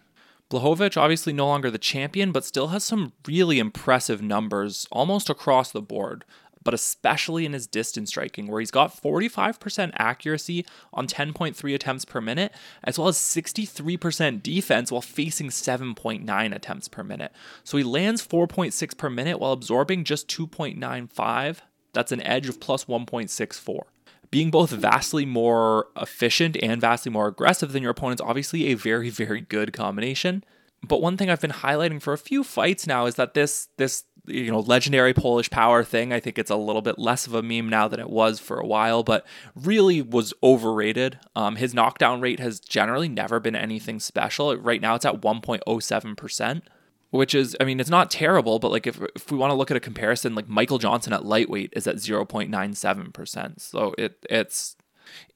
Blachowicz, 0.50 0.96
obviously 0.96 1.32
no 1.34 1.46
longer 1.46 1.70
the 1.70 1.78
champion, 1.78 2.32
but 2.32 2.44
still 2.44 2.68
has 2.68 2.82
some 2.82 3.12
really 3.26 3.58
impressive 3.58 4.22
numbers 4.22 4.86
almost 4.90 5.28
across 5.28 5.70
the 5.70 5.82
board, 5.82 6.24
but 6.64 6.72
especially 6.72 7.44
in 7.44 7.52
his 7.52 7.66
distance 7.66 8.08
striking, 8.08 8.46
where 8.46 8.60
he's 8.60 8.70
got 8.70 8.96
45% 8.96 9.92
accuracy 9.96 10.64
on 10.92 11.06
10.3 11.06 11.74
attempts 11.74 12.06
per 12.06 12.22
minute, 12.22 12.52
as 12.82 12.98
well 12.98 13.08
as 13.08 13.18
63% 13.18 14.42
defense 14.42 14.90
while 14.90 15.02
facing 15.02 15.48
7.9 15.48 16.54
attempts 16.54 16.88
per 16.88 17.04
minute. 17.04 17.32
So 17.62 17.76
he 17.76 17.84
lands 17.84 18.26
4.6 18.26 18.96
per 18.96 19.10
minute 19.10 19.38
while 19.40 19.52
absorbing 19.52 20.04
just 20.04 20.28
2.95. 20.28 21.58
That's 21.92 22.12
an 22.12 22.22
edge 22.22 22.48
of 22.48 22.58
plus 22.58 22.86
1.64 22.86 23.82
being 24.30 24.50
both 24.50 24.70
vastly 24.70 25.24
more 25.24 25.88
efficient 25.96 26.56
and 26.62 26.80
vastly 26.80 27.10
more 27.10 27.28
aggressive 27.28 27.72
than 27.72 27.82
your 27.82 27.92
opponent's 27.92 28.22
obviously 28.22 28.66
a 28.66 28.74
very 28.74 29.10
very 29.10 29.40
good 29.40 29.72
combination. 29.72 30.44
But 30.86 31.02
one 31.02 31.16
thing 31.16 31.28
i've 31.30 31.40
been 31.40 31.50
highlighting 31.50 32.00
for 32.00 32.12
a 32.12 32.18
few 32.18 32.44
fights 32.44 32.86
now 32.86 33.06
is 33.06 33.16
that 33.16 33.34
this 33.34 33.68
this 33.76 34.04
you 34.26 34.50
know 34.50 34.60
legendary 34.60 35.14
polish 35.14 35.48
power 35.48 35.82
thing 35.82 36.12
i 36.12 36.20
think 36.20 36.38
it's 36.38 36.50
a 36.50 36.56
little 36.56 36.82
bit 36.82 36.98
less 36.98 37.26
of 37.26 37.32
a 37.32 37.42
meme 37.42 37.70
now 37.70 37.88
than 37.88 37.98
it 37.98 38.10
was 38.10 38.38
for 38.38 38.60
a 38.60 38.66
while 38.66 39.02
but 39.02 39.26
really 39.54 40.02
was 40.02 40.34
overrated. 40.42 41.18
Um, 41.34 41.56
his 41.56 41.74
knockdown 41.74 42.20
rate 42.20 42.40
has 42.40 42.60
generally 42.60 43.08
never 43.08 43.40
been 43.40 43.56
anything 43.56 44.00
special. 44.00 44.54
Right 44.56 44.82
now 44.82 44.94
it's 44.94 45.06
at 45.06 45.20
1.07% 45.20 46.62
which 47.10 47.34
is 47.34 47.56
I 47.60 47.64
mean 47.64 47.80
it's 47.80 47.90
not 47.90 48.10
terrible, 48.10 48.58
but 48.58 48.70
like 48.70 48.86
if 48.86 49.00
if 49.14 49.30
we 49.30 49.38
want 49.38 49.50
to 49.50 49.54
look 49.54 49.70
at 49.70 49.76
a 49.76 49.80
comparison, 49.80 50.34
like 50.34 50.48
Michael 50.48 50.78
Johnson 50.78 51.12
at 51.12 51.24
lightweight 51.24 51.72
is 51.74 51.86
at 51.86 51.96
0.97%. 51.96 53.60
So 53.60 53.94
it 53.96 54.24
it's 54.28 54.76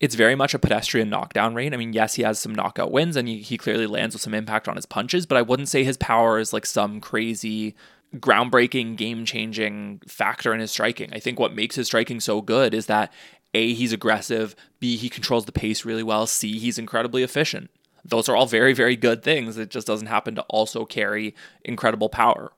it's 0.00 0.14
very 0.14 0.34
much 0.34 0.52
a 0.52 0.58
pedestrian 0.58 1.08
knockdown 1.08 1.54
rate. 1.54 1.72
I 1.72 1.76
mean, 1.76 1.92
yes, 1.92 2.14
he 2.14 2.22
has 2.22 2.38
some 2.38 2.54
knockout 2.54 2.92
wins 2.92 3.16
and 3.16 3.26
he, 3.26 3.38
he 3.38 3.56
clearly 3.56 3.86
lands 3.86 4.14
with 4.14 4.22
some 4.22 4.34
impact 4.34 4.68
on 4.68 4.76
his 4.76 4.86
punches, 4.86 5.24
but 5.24 5.38
I 5.38 5.42
wouldn't 5.42 5.68
say 5.68 5.82
his 5.82 5.96
power 5.96 6.38
is 6.38 6.52
like 6.52 6.66
some 6.66 7.00
crazy 7.00 7.74
groundbreaking, 8.16 8.96
game 8.96 9.24
changing 9.24 10.02
factor 10.06 10.52
in 10.52 10.60
his 10.60 10.70
striking. 10.70 11.10
I 11.12 11.18
think 11.18 11.38
what 11.38 11.54
makes 11.54 11.76
his 11.76 11.86
striking 11.86 12.20
so 12.20 12.42
good 12.42 12.74
is 12.74 12.86
that 12.86 13.12
A, 13.54 13.72
he's 13.72 13.92
aggressive, 13.92 14.54
B, 14.78 14.96
he 14.96 15.08
controls 15.08 15.46
the 15.46 15.52
pace 15.52 15.84
really 15.84 16.02
well, 16.02 16.26
C, 16.26 16.58
he's 16.58 16.78
incredibly 16.78 17.22
efficient. 17.22 17.70
Those 18.04 18.28
are 18.28 18.36
all 18.36 18.46
very, 18.46 18.72
very 18.72 18.96
good 18.96 19.22
things. 19.22 19.56
It 19.56 19.70
just 19.70 19.86
doesn't 19.86 20.08
happen 20.08 20.34
to 20.34 20.42
also 20.42 20.84
carry 20.84 21.34
incredible 21.64 22.08
power. 22.08 22.52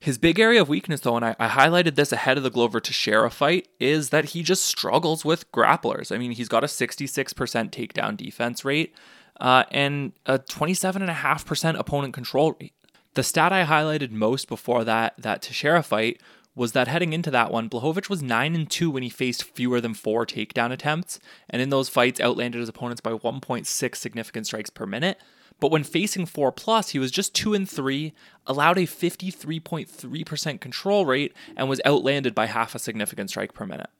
His 0.00 0.16
big 0.16 0.38
area 0.38 0.62
of 0.62 0.68
weakness, 0.68 1.00
though, 1.00 1.16
and 1.16 1.24
I, 1.24 1.34
I, 1.40 1.48
highlighted 1.48 1.96
this 1.96 2.12
ahead 2.12 2.36
of 2.36 2.44
the 2.44 2.50
Glover 2.50 2.78
Teixeira 2.78 3.30
fight, 3.30 3.66
is 3.80 4.10
that 4.10 4.26
he 4.26 4.44
just 4.44 4.64
struggles 4.64 5.24
with 5.24 5.50
grapplers. 5.50 6.14
I 6.14 6.18
mean, 6.18 6.30
he's 6.30 6.48
got 6.48 6.62
a 6.62 6.68
66% 6.68 7.34
takedown 7.70 8.16
defense 8.16 8.64
rate 8.64 8.94
uh, 9.40 9.64
and 9.72 10.12
a 10.24 10.38
27.5% 10.38 11.78
opponent 11.78 12.14
control 12.14 12.56
rate. 12.60 12.74
The 13.14 13.24
stat 13.24 13.52
I 13.52 13.64
highlighted 13.64 14.12
most 14.12 14.46
before 14.46 14.84
that 14.84 15.14
that 15.18 15.42
Teixeira 15.42 15.82
fight 15.82 16.20
was 16.58 16.72
that 16.72 16.88
heading 16.88 17.12
into 17.12 17.30
that 17.30 17.52
one, 17.52 17.70
Blachowicz 17.70 18.10
was 18.10 18.20
9 18.20 18.54
and 18.54 18.68
2 18.68 18.90
when 18.90 19.04
he 19.04 19.08
faced 19.08 19.44
fewer 19.44 19.80
than 19.80 19.94
4 19.94 20.26
takedown 20.26 20.72
attempts, 20.72 21.20
and 21.48 21.62
in 21.62 21.70
those 21.70 21.88
fights 21.88 22.20
outlanded 22.20 22.58
his 22.58 22.68
opponents 22.68 23.00
by 23.00 23.12
1.6 23.12 23.96
significant 23.96 24.46
strikes 24.46 24.68
per 24.68 24.84
minute. 24.84 25.20
But 25.60 25.70
when 25.70 25.84
facing 25.84 26.26
4 26.26 26.50
plus, 26.50 26.90
he 26.90 26.98
was 26.98 27.12
just 27.12 27.32
2 27.34 27.54
and 27.54 27.70
3, 27.70 28.12
allowed 28.46 28.76
a 28.76 28.82
53.3% 28.82 30.60
control 30.60 31.06
rate, 31.06 31.32
and 31.56 31.68
was 31.68 31.80
outlanded 31.84 32.34
by 32.34 32.46
half 32.46 32.74
a 32.74 32.80
significant 32.80 33.30
strike 33.30 33.54
per 33.54 33.64
minute. 33.64 33.90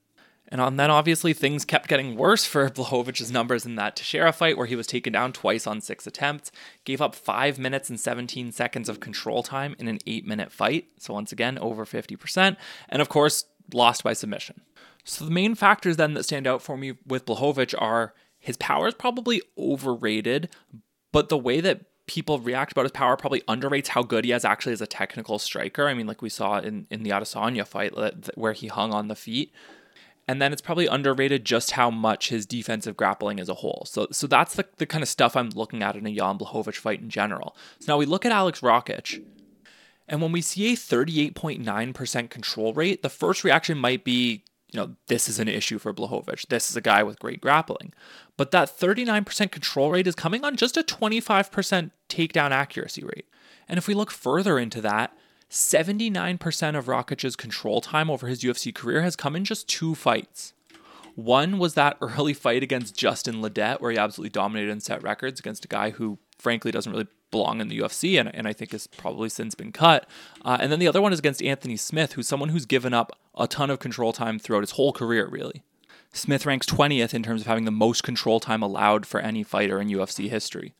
And 0.50 0.78
then 0.78 0.90
obviously 0.90 1.32
things 1.32 1.64
kept 1.64 1.88
getting 1.88 2.16
worse 2.16 2.44
for 2.44 2.68
Blachowicz's 2.70 3.30
numbers 3.30 3.66
in 3.66 3.76
that 3.76 3.96
Teixeira 3.96 4.32
fight, 4.32 4.56
where 4.56 4.66
he 4.66 4.76
was 4.76 4.87
taken 4.87 5.12
down 5.12 5.32
twice 5.32 5.66
on 5.66 5.80
six 5.80 6.06
attempts, 6.06 6.50
gave 6.84 7.00
up 7.00 7.14
five 7.14 7.58
minutes 7.58 7.90
and 7.90 8.00
17 8.00 8.52
seconds 8.52 8.88
of 8.88 9.00
control 9.00 9.42
time 9.42 9.76
in 9.78 9.88
an 9.88 9.98
eight 10.06 10.26
minute 10.26 10.50
fight. 10.50 10.87
So 10.98 11.14
once 11.14 11.32
again, 11.32 11.58
over 11.58 11.84
50%. 11.84 12.56
And 12.88 13.02
of 13.02 13.08
course, 13.08 13.44
lost 13.72 14.02
by 14.02 14.14
submission. 14.14 14.62
So 15.04 15.24
the 15.24 15.30
main 15.30 15.54
factors 15.54 15.96
then 15.96 16.14
that 16.14 16.24
stand 16.24 16.46
out 16.46 16.62
for 16.62 16.76
me 16.76 16.94
with 17.06 17.26
Blachowicz 17.26 17.74
are 17.78 18.14
his 18.38 18.56
power 18.56 18.88
is 18.88 18.94
probably 18.94 19.42
overrated, 19.56 20.48
but 21.12 21.28
the 21.28 21.38
way 21.38 21.61
that 21.61 21.82
people 22.06 22.38
react 22.38 22.72
about 22.72 22.84
his 22.84 22.92
power 22.92 23.16
probably 23.16 23.42
underrates 23.42 23.88
how 23.88 24.02
good 24.02 24.24
he 24.24 24.32
is 24.32 24.44
actually 24.44 24.72
as 24.72 24.80
a 24.80 24.87
technical 24.87 25.38
striker. 25.38 25.88
I 25.88 25.94
mean, 25.94 26.06
like 26.06 26.22
we 26.22 26.28
saw 26.28 26.58
in, 26.58 26.87
in 26.90 27.02
the 27.02 27.11
Adesanya 27.11 27.66
fight 27.66 27.92
where 28.37 28.52
he 28.52 28.68
hung 28.68 28.92
on 28.92 29.08
the 29.08 29.16
feet 29.16 29.52
and 30.28 30.42
then 30.42 30.52
it's 30.52 30.60
probably 30.60 30.86
underrated 30.86 31.46
just 31.46 31.72
how 31.72 31.90
much 31.90 32.28
his 32.28 32.44
defensive 32.44 32.96
grappling 32.96 33.40
as 33.40 33.48
a 33.48 33.54
whole. 33.54 33.84
So, 33.86 34.06
so 34.12 34.26
that's 34.26 34.54
the, 34.54 34.66
the 34.76 34.84
kind 34.84 35.02
of 35.02 35.08
stuff 35.08 35.34
I'm 35.34 35.48
looking 35.50 35.82
at 35.82 35.96
in 35.96 36.06
a 36.06 36.14
Jan 36.14 36.36
Blachowicz 36.36 36.76
fight 36.76 37.00
in 37.00 37.08
general. 37.08 37.56
So 37.80 37.92
now 37.92 37.98
we 37.98 38.04
look 38.04 38.26
at 38.26 38.30
Alex 38.30 38.60
Rakic, 38.60 39.24
and 40.06 40.20
when 40.20 40.30
we 40.30 40.42
see 40.42 40.72
a 40.72 40.76
38.9% 40.76 42.30
control 42.30 42.74
rate, 42.74 43.02
the 43.02 43.08
first 43.08 43.42
reaction 43.42 43.78
might 43.78 44.04
be, 44.04 44.44
you 44.70 44.78
know, 44.78 44.96
this 45.06 45.28
is 45.30 45.38
an 45.38 45.48
issue 45.48 45.78
for 45.78 45.94
Blachowicz. 45.94 46.46
This 46.48 46.68
is 46.68 46.76
a 46.76 46.82
guy 46.82 47.02
with 47.02 47.18
great 47.18 47.40
grappling. 47.40 47.94
But 48.36 48.50
that 48.50 48.68
39% 48.68 49.50
control 49.50 49.90
rate 49.90 50.06
is 50.06 50.14
coming 50.14 50.44
on 50.44 50.56
just 50.56 50.76
a 50.76 50.82
25% 50.82 51.90
takedown 52.08 52.50
accuracy 52.50 53.02
rate. 53.02 53.26
And 53.66 53.78
if 53.78 53.88
we 53.88 53.94
look 53.94 54.10
further 54.10 54.58
into 54.58 54.80
that, 54.82 55.14
79% 55.50 56.76
of 56.76 56.87
Rakic's 56.87 57.37
control 57.37 57.80
time 57.80 58.11
over 58.11 58.26
his 58.26 58.42
UFC 58.42 58.74
career 58.74 59.02
has 59.02 59.16
come 59.16 59.34
in 59.34 59.44
just 59.44 59.68
two 59.68 59.94
fights. 59.94 60.52
One 61.14 61.58
was 61.58 61.74
that 61.74 61.96
early 62.02 62.34
fight 62.34 62.62
against 62.62 62.96
Justin 62.96 63.42
Ledet, 63.42 63.80
where 63.80 63.90
he 63.90 63.98
absolutely 63.98 64.30
dominated 64.30 64.70
and 64.70 64.82
set 64.82 65.02
records 65.02 65.40
against 65.40 65.64
a 65.64 65.68
guy 65.68 65.90
who, 65.90 66.18
frankly, 66.38 66.70
doesn't 66.70 66.92
really 66.92 67.08
belong 67.30 67.61
in 67.61 67.68
the 67.68 67.78
UFC 67.78 68.18
and, 68.18 68.34
and 68.34 68.46
I 68.46 68.52
think 68.52 68.72
has 68.72 68.87
probably 68.87 69.28
since 69.28 69.54
been 69.54 69.72
cut. 69.72 70.08
Uh, 70.44 70.58
and 70.61 70.70
then 70.72 70.78
the 70.78 70.88
other 70.88 71.02
one 71.02 71.12
is 71.12 71.18
against 71.18 71.42
Anthony 71.42 71.76
Smith, 71.76 72.12
who's 72.12 72.28
someone 72.28 72.50
who's 72.50 72.66
given 72.66 72.94
up 72.94 73.18
a 73.37 73.46
ton 73.46 73.70
of 73.70 73.78
control 73.78 74.12
time 74.12 74.38
throughout 74.38 74.62
his 74.62 74.72
whole 74.72 74.92
career, 74.92 75.28
really. 75.28 75.62
Smith 76.12 76.46
ranks 76.46 76.66
20th 76.66 77.12
in 77.12 77.22
terms 77.22 77.42
of 77.42 77.46
having 77.46 77.64
the 77.64 77.70
most 77.70 78.02
control 78.02 78.40
time 78.40 78.62
allowed 78.62 79.06
for 79.06 79.20
any 79.20 79.42
fighter 79.42 79.80
in 79.80 79.88
UFC 79.88 80.28
history. 80.28 80.74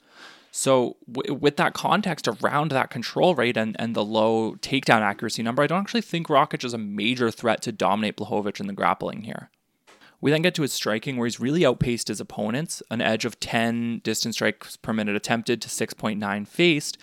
So, 0.51 0.97
w- 1.11 1.35
with 1.35 1.57
that 1.57 1.75
context 1.75 2.27
around 2.27 2.71
that 2.71 2.91
control 2.91 3.35
rate 3.35 3.57
and, 3.57 3.77
and 3.79 3.95
the 3.95 4.05
low 4.05 4.55
takedown 4.57 5.03
accuracy 5.03 5.43
number, 5.43 5.63
I 5.63 5.67
don't 5.67 5.81
actually 5.81 6.01
think 6.01 6.29
Rakic 6.29 6.65
is 6.65 6.75
a 6.75 6.79
major 6.79 7.31
threat 7.31 7.63
to 7.63 7.73
dominate 7.73 8.17
Blachowicz 8.17 8.61
in 8.61 8.67
the 8.67 8.73
grappling 8.73 9.23
here. 9.23 9.51
We 10.21 10.31
then 10.31 10.43
get 10.43 10.55
to 10.57 10.63
his 10.63 10.73
striking, 10.73 11.17
where 11.17 11.27
he's 11.27 11.39
really 11.39 11.65
outpaced 11.65 12.09
his 12.09 12.21
opponents, 12.21 12.83
an 12.91 13.01
edge 13.01 13.25
of 13.25 13.39
10 13.39 14.01
distance 14.03 14.37
strikes 14.37 14.77
per 14.77 14.93
minute 14.93 15.15
attempted 15.15 15.63
to 15.63 15.69
6.9 15.69 16.49
faced. 16.49 16.99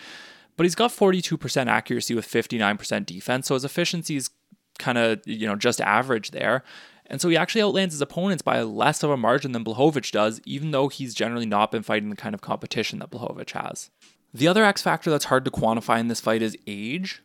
But 0.58 0.66
he's 0.66 0.76
got 0.76 0.92
42% 0.92 1.68
accuracy 1.68 2.16
with 2.16 2.28
59% 2.28 3.06
defense, 3.06 3.48
so 3.48 3.54
his 3.54 3.66
efficiency 3.66 4.16
is 4.16 4.30
kind 4.78 4.98
of 4.98 5.22
you 5.26 5.48
know 5.48 5.56
just 5.56 5.80
average 5.82 6.32
there. 6.32 6.64
And 7.08 7.22
so 7.22 7.30
he 7.30 7.38
actually 7.38 7.62
outlands 7.62 7.94
his 7.94 8.02
opponents 8.02 8.42
by 8.42 8.62
less 8.62 9.04
of 9.04 9.12
a 9.12 9.18
margin 9.18 9.52
than 9.52 9.64
Blachowicz 9.64 10.12
does, 10.12 10.42
even 10.46 10.72
though 10.72 10.88
he's 10.88 11.14
generally 11.14 11.46
not 11.46 11.72
been 11.72 11.84
fighting 11.84 12.10
the 12.10 12.16
kind 12.16 12.34
of 12.34 12.42
competition 12.42 13.00
that 13.00 13.12
Blachowicz 13.12 13.52
has. 13.52 13.92
The 14.34 14.48
other 14.48 14.66
X 14.66 14.82
factor 14.82 15.10
that's 15.10 15.26
hard 15.26 15.46
to 15.46 15.52
quantify 15.52 16.00
in 16.00 16.08
this 16.08 16.20
fight 16.20 16.42
is 16.42 16.58
age. 16.68 17.22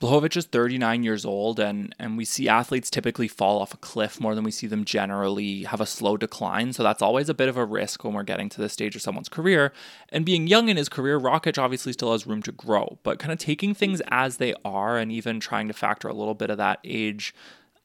Blachowicz 0.00 0.36
is 0.36 0.46
39 0.46 1.02
years 1.02 1.24
old, 1.24 1.58
and, 1.58 1.92
and 1.98 2.16
we 2.16 2.24
see 2.24 2.48
athletes 2.48 2.88
typically 2.88 3.26
fall 3.26 3.60
off 3.60 3.74
a 3.74 3.78
cliff 3.78 4.20
more 4.20 4.36
than 4.36 4.44
we 4.44 4.52
see 4.52 4.68
them 4.68 4.84
generally 4.84 5.64
have 5.64 5.80
a 5.80 5.86
slow 5.86 6.16
decline. 6.16 6.72
So 6.72 6.84
that's 6.84 7.02
always 7.02 7.28
a 7.28 7.34
bit 7.34 7.48
of 7.48 7.56
a 7.56 7.64
risk 7.64 8.04
when 8.04 8.14
we're 8.14 8.22
getting 8.22 8.48
to 8.50 8.60
this 8.60 8.72
stage 8.72 8.94
of 8.94 9.02
someone's 9.02 9.28
career. 9.28 9.72
And 10.10 10.24
being 10.24 10.46
young 10.46 10.68
in 10.68 10.76
his 10.76 10.88
career, 10.88 11.18
Rakic 11.18 11.58
obviously 11.58 11.92
still 11.92 12.12
has 12.12 12.28
room 12.28 12.42
to 12.42 12.52
grow, 12.52 13.00
but 13.02 13.18
kind 13.18 13.32
of 13.32 13.40
taking 13.40 13.74
things 13.74 14.00
as 14.06 14.36
they 14.36 14.54
are 14.64 14.96
and 14.96 15.10
even 15.10 15.40
trying 15.40 15.66
to 15.66 15.74
factor 15.74 16.06
a 16.06 16.14
little 16.14 16.34
bit 16.34 16.50
of 16.50 16.58
that 16.58 16.78
age 16.84 17.34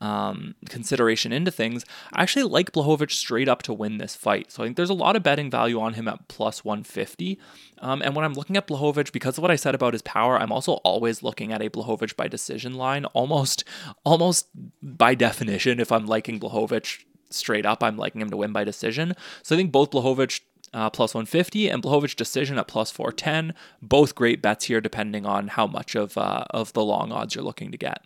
um, 0.04 0.56
consideration 0.68 1.32
into 1.32 1.50
things, 1.50 1.86
I 2.12 2.22
actually 2.22 2.44
like 2.44 2.74
Blachowicz 2.74 3.12
straight 3.12 3.48
up 3.48 3.62
to 3.64 3.74
win 3.74 4.00
this 4.00 4.16
fight. 4.16 4.52
So 4.52 4.62
I 4.62 4.66
think 4.66 4.76
there's 4.76 4.90
a 4.90 4.94
lot 4.94 5.16
of 5.16 5.24
betting 5.24 5.50
value 5.50 5.80
on 5.80 5.94
him 5.94 6.10
at 6.10 6.28
plus 6.28 6.66
150. 6.66 7.40
Um, 7.80 8.02
and 8.02 8.14
when 8.14 8.26
I'm 8.26 8.34
looking 8.34 8.58
at 8.58 8.68
Blachowicz, 8.68 9.14
because 9.14 9.38
of 9.38 9.42
what 9.42 9.52
I 9.52 9.56
said 9.56 9.74
about 9.74 9.94
his 9.94 10.02
power, 10.02 10.38
I'm 10.38 10.52
also 10.52 10.74
always 10.84 11.24
looking 11.24 11.54
at 11.54 11.62
a 11.62 11.70
Blachowicz 11.70 12.18
by 12.18 12.28
decision 12.28 12.74
line, 12.74 13.06
almost, 13.06 13.64
almost 14.04 14.50
by 14.82 15.16
definition. 15.16 15.80
If 15.80 15.92
I'm 15.92 16.06
liking 16.06 16.38
Blachowicz 16.38 17.06
straight 17.30 17.66
up, 17.66 17.82
I'm 17.82 17.98
liking 17.98 18.20
him 18.20 18.30
to 18.30 18.38
win 18.38 18.52
by 18.52 18.66
decision. 18.66 19.14
So 19.42 19.56
I 19.56 19.58
think 19.58 19.72
both 19.72 19.92
Blachowicz 19.92 20.42
uh, 20.74 20.90
plus 20.90 21.14
150 21.14 21.70
and 21.70 21.82
Blachowicz 21.82 22.16
decision 22.16 22.60
at 22.60 22.68
plus 22.68 22.92
410. 22.92 23.54
Both 23.82 24.16
great 24.16 24.42
bets 24.42 24.66
here, 24.66 24.82
depending 24.82 25.26
on 25.26 25.48
how 25.48 25.66
much 25.66 25.96
of 25.96 26.18
uh, 26.18 26.44
of 26.50 26.74
the 26.74 26.84
long 26.84 27.14
odds 27.14 27.36
you're 27.36 27.44
looking 27.44 27.72
to 27.72 27.78
get. 27.78 28.04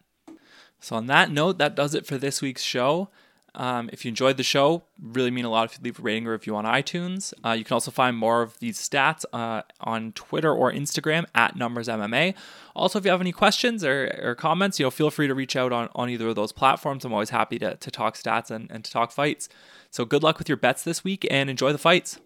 So, 0.79 0.95
on 0.95 1.07
that 1.07 1.31
note, 1.31 1.57
that 1.57 1.75
does 1.75 1.95
it 1.95 2.05
for 2.05 2.17
this 2.17 2.41
week's 2.41 2.63
show. 2.63 3.09
Um, 3.57 3.89
if 3.91 4.05
you 4.05 4.09
enjoyed 4.09 4.37
the 4.37 4.43
show, 4.43 4.83
really 5.01 5.31
mean 5.31 5.43
a 5.43 5.49
lot 5.49 5.65
if 5.65 5.79
you 5.79 5.83
leave 5.83 5.97
a 5.97 6.01
rating 6.03 6.27
or 6.27 6.31
review 6.33 6.55
on 6.55 6.65
iTunes. 6.65 7.33
Uh, 7.43 7.53
you 7.53 7.63
can 7.63 7.73
also 7.73 7.89
find 7.89 8.15
more 8.15 8.43
of 8.43 8.59
these 8.59 8.77
stats 8.77 9.25
uh, 9.33 9.63
on 9.81 10.11
Twitter 10.11 10.53
or 10.53 10.71
Instagram 10.71 11.25
at 11.33 11.55
Numbers 11.55 11.87
MMA. 11.87 12.35
Also, 12.75 12.99
if 12.99 13.05
you 13.05 13.09
have 13.09 13.19
any 13.19 13.31
questions 13.31 13.83
or, 13.83 14.15
or, 14.21 14.35
comments, 14.35 14.79
you 14.79 14.85
know, 14.85 14.91
feel 14.91 15.09
free 15.09 15.25
to 15.25 15.33
reach 15.33 15.55
out 15.55 15.73
on, 15.73 15.89
on 15.95 16.07
either 16.07 16.27
of 16.27 16.35
those 16.35 16.51
platforms. 16.51 17.03
I'm 17.03 17.13
always 17.13 17.31
happy 17.31 17.57
to, 17.57 17.75
to 17.75 17.89
talk 17.89 18.15
stats 18.15 18.51
and, 18.51 18.69
and 18.69 18.85
to 18.85 18.91
talk 18.91 19.11
fights. 19.11 19.49
So 19.89 20.05
good 20.05 20.21
luck 20.21 20.37
with 20.37 20.47
your 20.47 20.57
bets 20.57 20.83
this 20.83 21.03
week 21.03 21.25
and 21.31 21.49
enjoy 21.49 21.71
the 21.71 21.79
fights. 21.79 22.19